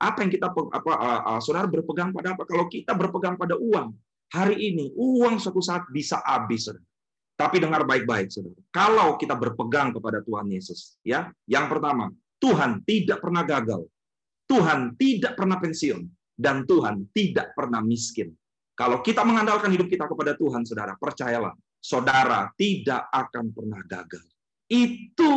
apa 0.00 0.24
yang 0.24 0.32
kita 0.32 0.48
apa 0.56 0.92
uh, 1.36 1.40
saudara 1.44 1.68
berpegang 1.68 2.16
pada 2.16 2.32
apa? 2.32 2.48
Kalau 2.48 2.64
kita 2.66 2.96
berpegang 2.96 3.36
pada 3.36 3.60
uang, 3.60 3.92
hari 4.32 4.56
ini 4.72 4.88
uang 4.96 5.36
suatu 5.36 5.60
saat 5.60 5.84
bisa 5.92 6.16
habis, 6.24 6.64
saudara. 6.64 6.89
Tapi 7.40 7.56
dengar 7.56 7.88
baik-baik, 7.88 8.28
saudara. 8.28 8.60
Kalau 8.68 9.16
kita 9.16 9.32
berpegang 9.32 9.96
kepada 9.96 10.20
Tuhan 10.20 10.44
Yesus, 10.52 11.00
ya, 11.00 11.32
yang 11.48 11.72
pertama, 11.72 12.12
Tuhan 12.36 12.84
tidak 12.84 13.24
pernah 13.24 13.48
gagal, 13.48 13.88
Tuhan 14.44 14.92
tidak 15.00 15.40
pernah 15.40 15.56
pensiun, 15.56 16.04
dan 16.36 16.68
Tuhan 16.68 17.08
tidak 17.16 17.56
pernah 17.56 17.80
miskin. 17.80 18.36
Kalau 18.76 19.00
kita 19.00 19.24
mengandalkan 19.24 19.72
hidup 19.72 19.88
kita 19.88 20.04
kepada 20.04 20.36
Tuhan, 20.36 20.68
saudara, 20.68 20.92
percayalah, 21.00 21.56
saudara 21.80 22.52
tidak 22.60 23.08
akan 23.08 23.56
pernah 23.56 23.80
gagal. 23.88 24.24
Itu 24.68 25.32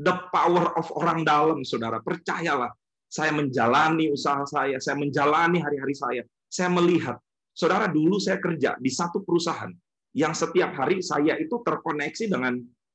the 0.00 0.16
power 0.32 0.72
of 0.80 0.88
orang 0.96 1.28
dalam, 1.28 1.60
saudara. 1.60 2.00
Percayalah, 2.00 2.72
saya 3.04 3.36
menjalani 3.36 4.08
usaha 4.08 4.48
saya, 4.48 4.80
saya 4.80 4.96
menjalani 4.96 5.60
hari-hari 5.60 5.92
saya, 5.92 6.22
saya 6.48 6.72
melihat, 6.72 7.20
saudara 7.52 7.84
dulu 7.84 8.16
saya 8.16 8.40
kerja 8.40 8.80
di 8.80 8.88
satu 8.88 9.20
perusahaan, 9.20 9.70
yang 10.14 10.32
setiap 10.32 10.72
hari 10.78 11.02
saya 11.02 11.34
itu 11.36 11.58
terkoneksi 11.60 12.30
dengan 12.30 12.54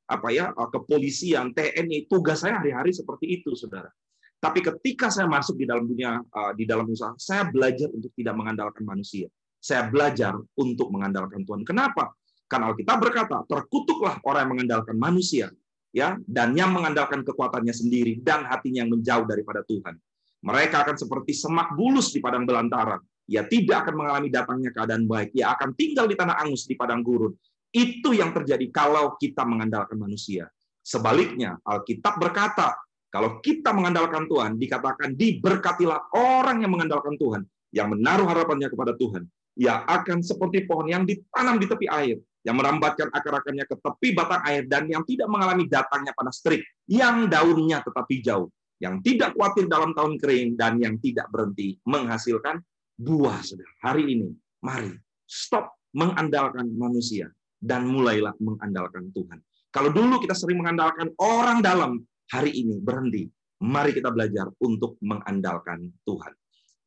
apa 0.09 0.27
ya 0.33 0.49
eh, 0.49 0.69
kepolisian, 0.71 1.53
TNI, 1.53 2.09
tugas 2.09 2.41
saya 2.41 2.57
hari-hari 2.57 2.95
seperti 2.95 3.39
itu, 3.39 3.53
saudara. 3.53 3.91
Tapi 4.39 4.63
ketika 4.63 5.11
saya 5.11 5.27
masuk 5.27 5.59
di 5.59 5.67
dalam 5.67 5.85
dunia 5.85 6.17
eh, 6.17 6.51
di 6.55 6.63
dalam 6.65 6.87
usaha, 6.87 7.13
saya 7.19 7.45
belajar 7.45 7.91
untuk 7.91 8.09
tidak 8.15 8.33
mengandalkan 8.39 8.83
manusia. 8.87 9.27
Saya 9.59 9.91
belajar 9.91 10.39
untuk 10.55 10.87
mengandalkan 10.87 11.43
Tuhan. 11.43 11.67
Kenapa? 11.67 12.15
Karena 12.47 12.71
Alkitab 12.71 12.97
berkata, 12.97 13.43
terkutuklah 13.45 14.17
orang 14.25 14.47
yang 14.47 14.51
mengandalkan 14.55 14.95
manusia, 14.97 15.51
ya, 15.91 16.17
dan 16.25 16.55
yang 16.55 16.71
mengandalkan 16.73 17.21
kekuatannya 17.21 17.75
sendiri 17.75 18.23
dan 18.23 18.47
hatinya 18.47 18.87
yang 18.87 18.91
menjauh 18.95 19.27
daripada 19.27 19.61
Tuhan. 19.67 19.99
Mereka 20.39 20.87
akan 20.87 20.95
seperti 20.95 21.35
semak 21.35 21.75
bulus 21.75 22.15
di 22.15 22.23
padang 22.23 22.47
belantara 22.47 22.95
ia 23.29 23.45
tidak 23.45 23.85
akan 23.85 23.93
mengalami 23.93 24.33
datangnya 24.33 24.73
keadaan 24.73 25.05
baik. 25.05 25.37
Ia 25.37 25.53
akan 25.53 25.77
tinggal 25.77 26.09
di 26.09 26.17
tanah 26.17 26.41
angus 26.41 26.65
di 26.65 26.73
padang 26.73 27.05
gurun. 27.05 27.29
Itu 27.69 28.17
yang 28.17 28.33
terjadi 28.33 28.65
kalau 28.73 29.13
kita 29.21 29.45
mengandalkan 29.45 30.01
manusia. 30.01 30.49
Sebaliknya, 30.81 31.61
Alkitab 31.61 32.17
berkata, 32.17 32.73
kalau 33.13 33.37
kita 33.37 33.69
mengandalkan 33.69 34.25
Tuhan, 34.25 34.57
dikatakan 34.57 35.13
diberkatilah 35.13 36.09
orang 36.17 36.65
yang 36.65 36.73
mengandalkan 36.73 37.13
Tuhan, 37.21 37.45
yang 37.69 37.93
menaruh 37.93 38.25
harapannya 38.25 38.73
kepada 38.73 38.97
Tuhan. 38.97 39.29
Ia 39.61 39.85
akan 39.85 40.25
seperti 40.25 40.65
pohon 40.65 40.89
yang 40.89 41.05
ditanam 41.05 41.61
di 41.61 41.69
tepi 41.69 41.85
air, 41.85 42.17
yang 42.41 42.57
merambatkan 42.57 43.13
akar-akarnya 43.13 43.69
ke 43.69 43.77
tepi 43.77 44.17
batang 44.17 44.41
air, 44.49 44.65
dan 44.65 44.89
yang 44.89 45.05
tidak 45.05 45.29
mengalami 45.29 45.69
datangnya 45.69 46.17
panas 46.17 46.41
terik, 46.41 46.65
yang 46.89 47.29
daunnya 47.29 47.85
tetap 47.85 48.09
hijau, 48.09 48.49
yang 48.81 48.97
tidak 49.05 49.37
khawatir 49.37 49.69
dalam 49.69 49.93
tahun 49.93 50.17
kering, 50.17 50.57
dan 50.57 50.81
yang 50.81 50.97
tidak 50.97 51.29
berhenti 51.29 51.77
menghasilkan 51.85 52.61
buah, 52.99 53.39
saudara. 53.39 53.71
Hari 53.87 54.03
ini, 54.03 54.27
mari 54.59 54.91
stop 55.23 55.71
mengandalkan 55.95 56.67
manusia 56.75 57.31
dan 57.55 57.87
mulailah 57.87 58.35
mengandalkan 58.43 59.07
Tuhan. 59.15 59.39
Kalau 59.71 59.89
dulu 59.95 60.19
kita 60.19 60.35
sering 60.35 60.59
mengandalkan 60.59 61.15
orang 61.23 61.63
dalam, 61.63 62.03
hari 62.27 62.51
ini 62.51 62.77
berhenti. 62.83 63.31
Mari 63.59 63.91
kita 63.91 64.11
belajar 64.11 64.47
untuk 64.63 64.95
mengandalkan 65.03 65.91
Tuhan. 66.07 66.31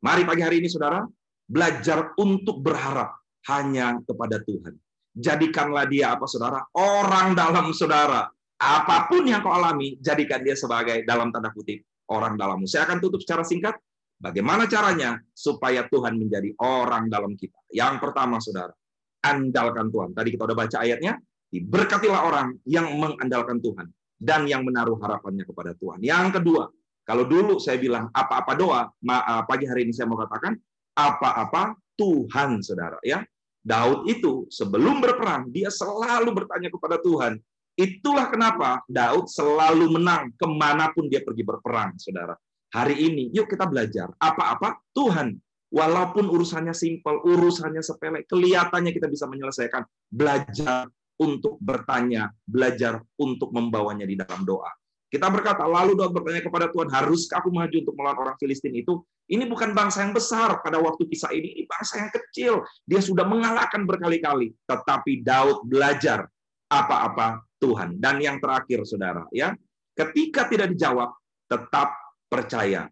Mari 0.03 0.23
pagi 0.25 0.43
hari 0.45 0.57
ini, 0.65 0.69
saudara, 0.73 1.05
belajar 1.45 2.17
untuk 2.17 2.65
berharap 2.65 3.13
hanya 3.53 4.01
kepada 4.03 4.41
Tuhan. 4.41 4.75
Jadikanlah 5.13 5.85
dia 5.85 6.17
apa, 6.17 6.25
saudara? 6.25 6.65
Orang 6.73 7.37
dalam 7.37 7.71
saudara. 7.77 8.25
Apa 8.57 9.11
pun 9.11 9.27
yang 9.27 9.45
kau 9.45 9.53
alami, 9.53 10.01
jadikan 10.01 10.41
dia 10.41 10.57
sebagai 10.57 11.05
dalam 11.05 11.29
tanda 11.29 11.53
kutip 11.53 11.85
orang 12.09 12.39
dalammu. 12.39 12.65
Saya 12.65 12.89
akan 12.89 12.99
tutup 13.03 13.21
secara 13.21 13.45
singkat. 13.45 13.77
Bagaimana 14.23 14.71
caranya 14.71 15.19
supaya 15.35 15.83
Tuhan 15.91 16.15
menjadi 16.15 16.55
orang 16.63 17.11
dalam 17.11 17.35
kita? 17.35 17.59
Yang 17.75 17.99
pertama, 17.99 18.39
saudara, 18.39 18.71
andalkan 19.19 19.91
Tuhan. 19.91 20.15
Tadi 20.15 20.29
kita 20.31 20.47
udah 20.47 20.55
baca 20.63 20.79
ayatnya, 20.79 21.19
diberkatilah 21.51 22.23
orang 22.23 22.55
yang 22.63 22.87
mengandalkan 23.03 23.59
Tuhan 23.59 23.91
dan 24.23 24.47
yang 24.47 24.63
menaruh 24.63 24.95
harapannya 25.03 25.43
kepada 25.43 25.75
Tuhan. 25.75 25.99
Yang 26.07 26.39
kedua, 26.39 26.71
kalau 27.03 27.27
dulu 27.27 27.59
saya 27.59 27.83
bilang 27.83 28.15
apa-apa 28.15 28.55
doa, 28.55 28.87
ah, 29.11 29.43
pagi 29.43 29.67
hari 29.67 29.91
ini 29.91 29.93
saya 29.93 30.07
mau 30.07 30.23
katakan 30.23 30.55
apa-apa 30.95 31.75
Tuhan, 31.99 32.63
saudara. 32.63 33.03
Ya, 33.03 33.27
Daud 33.59 34.07
itu 34.07 34.47
sebelum 34.55 35.03
berperang 35.03 35.51
dia 35.51 35.67
selalu 35.67 36.31
bertanya 36.31 36.71
kepada 36.71 37.03
Tuhan. 37.03 37.43
Itulah 37.75 38.31
kenapa 38.31 38.87
Daud 38.87 39.27
selalu 39.27 39.99
menang 39.99 40.31
ke 40.39 40.47
mana 40.47 40.95
pun 40.95 41.11
dia 41.11 41.27
pergi 41.27 41.43
berperang, 41.43 41.99
saudara 41.99 42.39
hari 42.73 42.97
ini, 42.99 43.29
yuk 43.31 43.47
kita 43.47 43.69
belajar. 43.69 44.11
Apa-apa 44.17 44.81
Tuhan. 44.97 45.37
Walaupun 45.73 46.29
urusannya 46.29 46.77
simpel, 46.77 47.25
urusannya 47.25 47.81
sepele, 47.81 48.29
kelihatannya 48.29 48.93
kita 48.93 49.09
bisa 49.09 49.25
menyelesaikan. 49.25 49.81
Belajar 50.13 50.85
untuk 51.17 51.57
bertanya, 51.65 52.29
belajar 52.45 53.01
untuk 53.17 53.57
membawanya 53.57 54.05
di 54.05 54.13
dalam 54.21 54.45
doa. 54.45 54.69
Kita 55.13 55.29
berkata, 55.29 55.69
lalu 55.69 55.93
Daud 55.93 56.13
bertanya 56.17 56.41
kepada 56.41 56.73
Tuhan, 56.73 56.89
haruskah 56.89 57.45
aku 57.45 57.53
maju 57.53 57.73
untuk 57.73 57.93
melawan 57.97 58.19
orang 58.25 58.37
Filistin 58.41 58.73
itu? 58.73 59.05
Ini 59.29 59.45
bukan 59.45 59.77
bangsa 59.77 60.05
yang 60.09 60.17
besar 60.17 60.61
pada 60.65 60.81
waktu 60.81 61.05
kisah 61.05 61.33
ini, 61.37 61.53
ini 61.53 61.65
bangsa 61.69 62.01
yang 62.01 62.11
kecil. 62.13 62.65
Dia 62.89 63.01
sudah 63.05 63.29
mengalahkan 63.29 63.85
berkali-kali. 63.85 64.57
Tetapi 64.65 65.21
Daud 65.21 65.69
belajar 65.69 66.25
apa-apa 66.73 67.45
Tuhan. 67.61 68.01
Dan 68.01 68.25
yang 68.25 68.41
terakhir, 68.41 68.89
saudara, 68.89 69.29
ya, 69.33 69.53
ketika 69.93 70.49
tidak 70.49 70.73
dijawab, 70.73 71.13
tetap 71.45 72.02
percaya. 72.33 72.89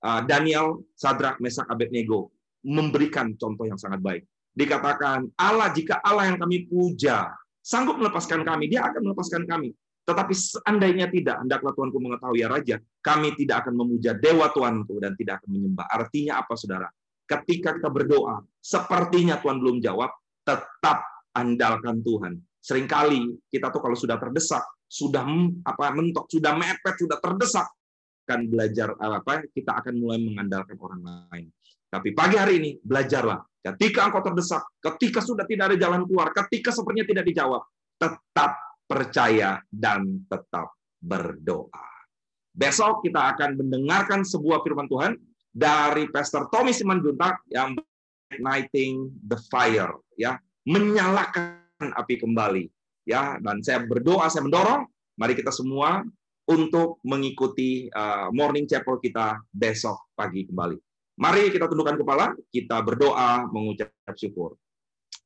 Ah, 0.00 0.24
Daniel, 0.24 0.88
Sadrak, 0.96 1.36
Mesak, 1.44 1.68
Abednego 1.68 2.32
memberikan 2.64 3.36
contoh 3.36 3.68
yang 3.68 3.76
sangat 3.76 4.00
baik. 4.00 4.22
Dikatakan, 4.56 5.28
Allah 5.36 5.68
jika 5.76 6.00
Allah 6.00 6.32
yang 6.32 6.38
kami 6.40 6.66
puja 6.66 7.28
sanggup 7.62 8.00
melepaskan 8.00 8.42
kami, 8.42 8.72
dia 8.72 8.88
akan 8.88 9.12
melepaskan 9.12 9.44
kami. 9.44 9.76
Tetapi 10.08 10.32
seandainya 10.32 11.12
tidak, 11.12 11.36
hendaklah 11.44 11.76
Tuanku 11.76 12.00
mengetahui 12.00 12.40
ya 12.40 12.48
Raja, 12.48 12.76
kami 13.04 13.36
tidak 13.36 13.68
akan 13.68 13.76
memuja 13.76 14.16
Dewa 14.16 14.48
Tuanku 14.48 14.96
dan 15.04 15.12
tidak 15.20 15.44
akan 15.44 15.52
menyembah. 15.52 15.84
Artinya 15.84 16.40
apa, 16.40 16.56
saudara? 16.56 16.88
Ketika 17.28 17.76
kita 17.76 17.92
berdoa, 17.92 18.40
sepertinya 18.56 19.36
Tuhan 19.36 19.60
belum 19.60 19.84
jawab, 19.84 20.08
tetap 20.48 21.04
andalkan 21.36 22.00
Tuhan. 22.00 22.40
Seringkali 22.64 23.52
kita 23.52 23.68
tuh 23.68 23.84
kalau 23.84 23.92
sudah 23.92 24.16
terdesak, 24.16 24.64
sudah 24.88 25.28
apa 25.68 25.92
mentok, 25.92 26.24
sudah 26.32 26.56
mepet, 26.56 27.04
sudah 27.04 27.20
terdesak, 27.20 27.68
akan 28.28 28.44
belajar 28.52 28.92
apa 29.00 29.48
kita 29.48 29.80
akan 29.80 29.96
mulai 29.96 30.20
mengandalkan 30.20 30.76
orang 30.76 31.00
lain. 31.32 31.48
Tapi 31.88 32.12
pagi 32.12 32.36
hari 32.36 32.60
ini 32.60 32.70
belajarlah. 32.84 33.40
Ketika 33.64 34.12
engkau 34.12 34.20
terdesak, 34.20 34.68
ketika 34.76 35.24
sudah 35.24 35.48
tidak 35.48 35.72
ada 35.72 35.76
jalan 35.80 36.04
keluar, 36.04 36.28
ketika 36.36 36.68
sepertinya 36.68 37.08
tidak 37.08 37.24
dijawab, 37.32 37.64
tetap 37.96 38.52
percaya 38.84 39.64
dan 39.72 40.20
tetap 40.28 40.76
berdoa. 41.00 41.88
Besok 42.52 43.00
kita 43.08 43.32
akan 43.32 43.56
mendengarkan 43.56 44.20
sebuah 44.20 44.60
firman 44.60 44.84
Tuhan 44.84 45.16
dari 45.48 46.04
Pastor 46.12 46.52
Tommy 46.52 46.76
Simanjuntak 46.76 47.40
yang 47.48 47.72
reigniting 48.28 49.08
the 49.24 49.40
fire, 49.48 49.96
ya, 50.20 50.36
menyalakan 50.68 51.56
api 51.80 52.20
kembali, 52.20 52.68
ya. 53.08 53.40
Dan 53.40 53.64
saya 53.64 53.80
berdoa, 53.80 54.28
saya 54.28 54.44
mendorong, 54.44 54.84
mari 55.16 55.32
kita 55.32 55.48
semua 55.48 56.04
untuk 56.48 56.98
mengikuti 57.04 57.92
uh, 57.92 58.32
morning 58.32 58.64
chapel 58.64 58.96
kita 58.96 59.36
besok 59.52 60.08
pagi 60.16 60.48
kembali. 60.48 60.80
Mari 61.18 61.52
kita 61.52 61.68
tundukkan 61.68 62.00
kepala, 62.00 62.32
kita 62.48 62.80
berdoa, 62.80 63.44
mengucap 63.52 63.92
syukur. 64.16 64.56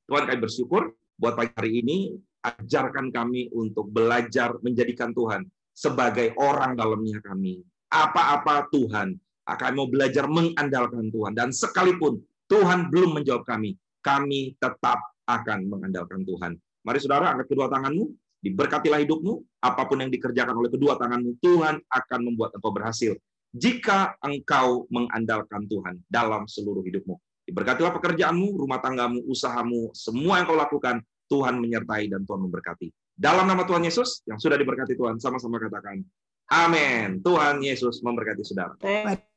Tuhan 0.09 0.27
kami 0.27 0.39
bersyukur 0.43 0.91
buat 1.15 1.39
pagi 1.39 1.53
hari 1.55 1.85
ini, 1.85 1.99
ajarkan 2.43 3.15
kami 3.15 3.53
untuk 3.55 3.87
belajar 3.93 4.57
menjadikan 4.65 5.15
Tuhan 5.15 5.47
sebagai 5.71 6.35
orang 6.41 6.75
dalamnya 6.75 7.23
kami. 7.23 7.63
Apa-apa 7.93 8.73
Tuhan, 8.73 9.15
akan 9.47 9.73
mau 9.77 9.87
belajar 9.87 10.27
mengandalkan 10.27 11.13
Tuhan. 11.13 11.37
Dan 11.37 11.53
sekalipun 11.53 12.19
Tuhan 12.49 12.89
belum 12.89 13.21
menjawab 13.21 13.45
kami, 13.47 13.77
kami 14.01 14.57
tetap 14.59 14.99
akan 15.29 15.71
mengandalkan 15.71 16.25
Tuhan. 16.27 16.59
Mari 16.83 16.99
saudara, 16.99 17.31
angkat 17.31 17.47
kedua 17.53 17.71
tanganmu, 17.71 18.11
diberkatilah 18.43 19.01
hidupmu, 19.07 19.63
apa 19.63 19.83
pun 19.87 20.03
yang 20.03 20.11
dikerjakan 20.11 20.53
oleh 20.59 20.71
kedua 20.71 20.99
tanganmu, 20.99 21.39
Tuhan 21.39 21.79
akan 21.87 22.21
membuat 22.27 22.53
engkau 22.59 22.75
berhasil. 22.75 23.15
Jika 23.55 24.19
engkau 24.19 24.91
mengandalkan 24.91 25.65
Tuhan 25.71 26.03
dalam 26.11 26.51
seluruh 26.51 26.83
hidupmu. 26.83 27.15
Diberkatilah 27.47 27.95
pekerjaanmu, 27.95 28.59
rumah 28.59 28.79
tanggamu, 28.83 29.23
usahamu, 29.27 29.91
semua 29.95 30.43
yang 30.43 30.47
kau 30.47 30.59
lakukan, 30.59 31.03
Tuhan 31.31 31.59
menyertai 31.59 32.11
dan 32.11 32.23
Tuhan 32.23 32.41
memberkati. 32.49 32.91
Dalam 33.13 33.45
nama 33.45 33.63
Tuhan 33.63 33.83
Yesus, 33.85 34.25
yang 34.25 34.41
sudah 34.41 34.57
diberkati 34.57 34.97
Tuhan, 34.97 35.21
sama-sama 35.21 35.61
katakan, 35.61 36.01
Amin. 36.53 37.25
Tuhan 37.25 37.65
Yesus 37.65 38.05
memberkati 38.05 38.43
saudara. 38.45 38.77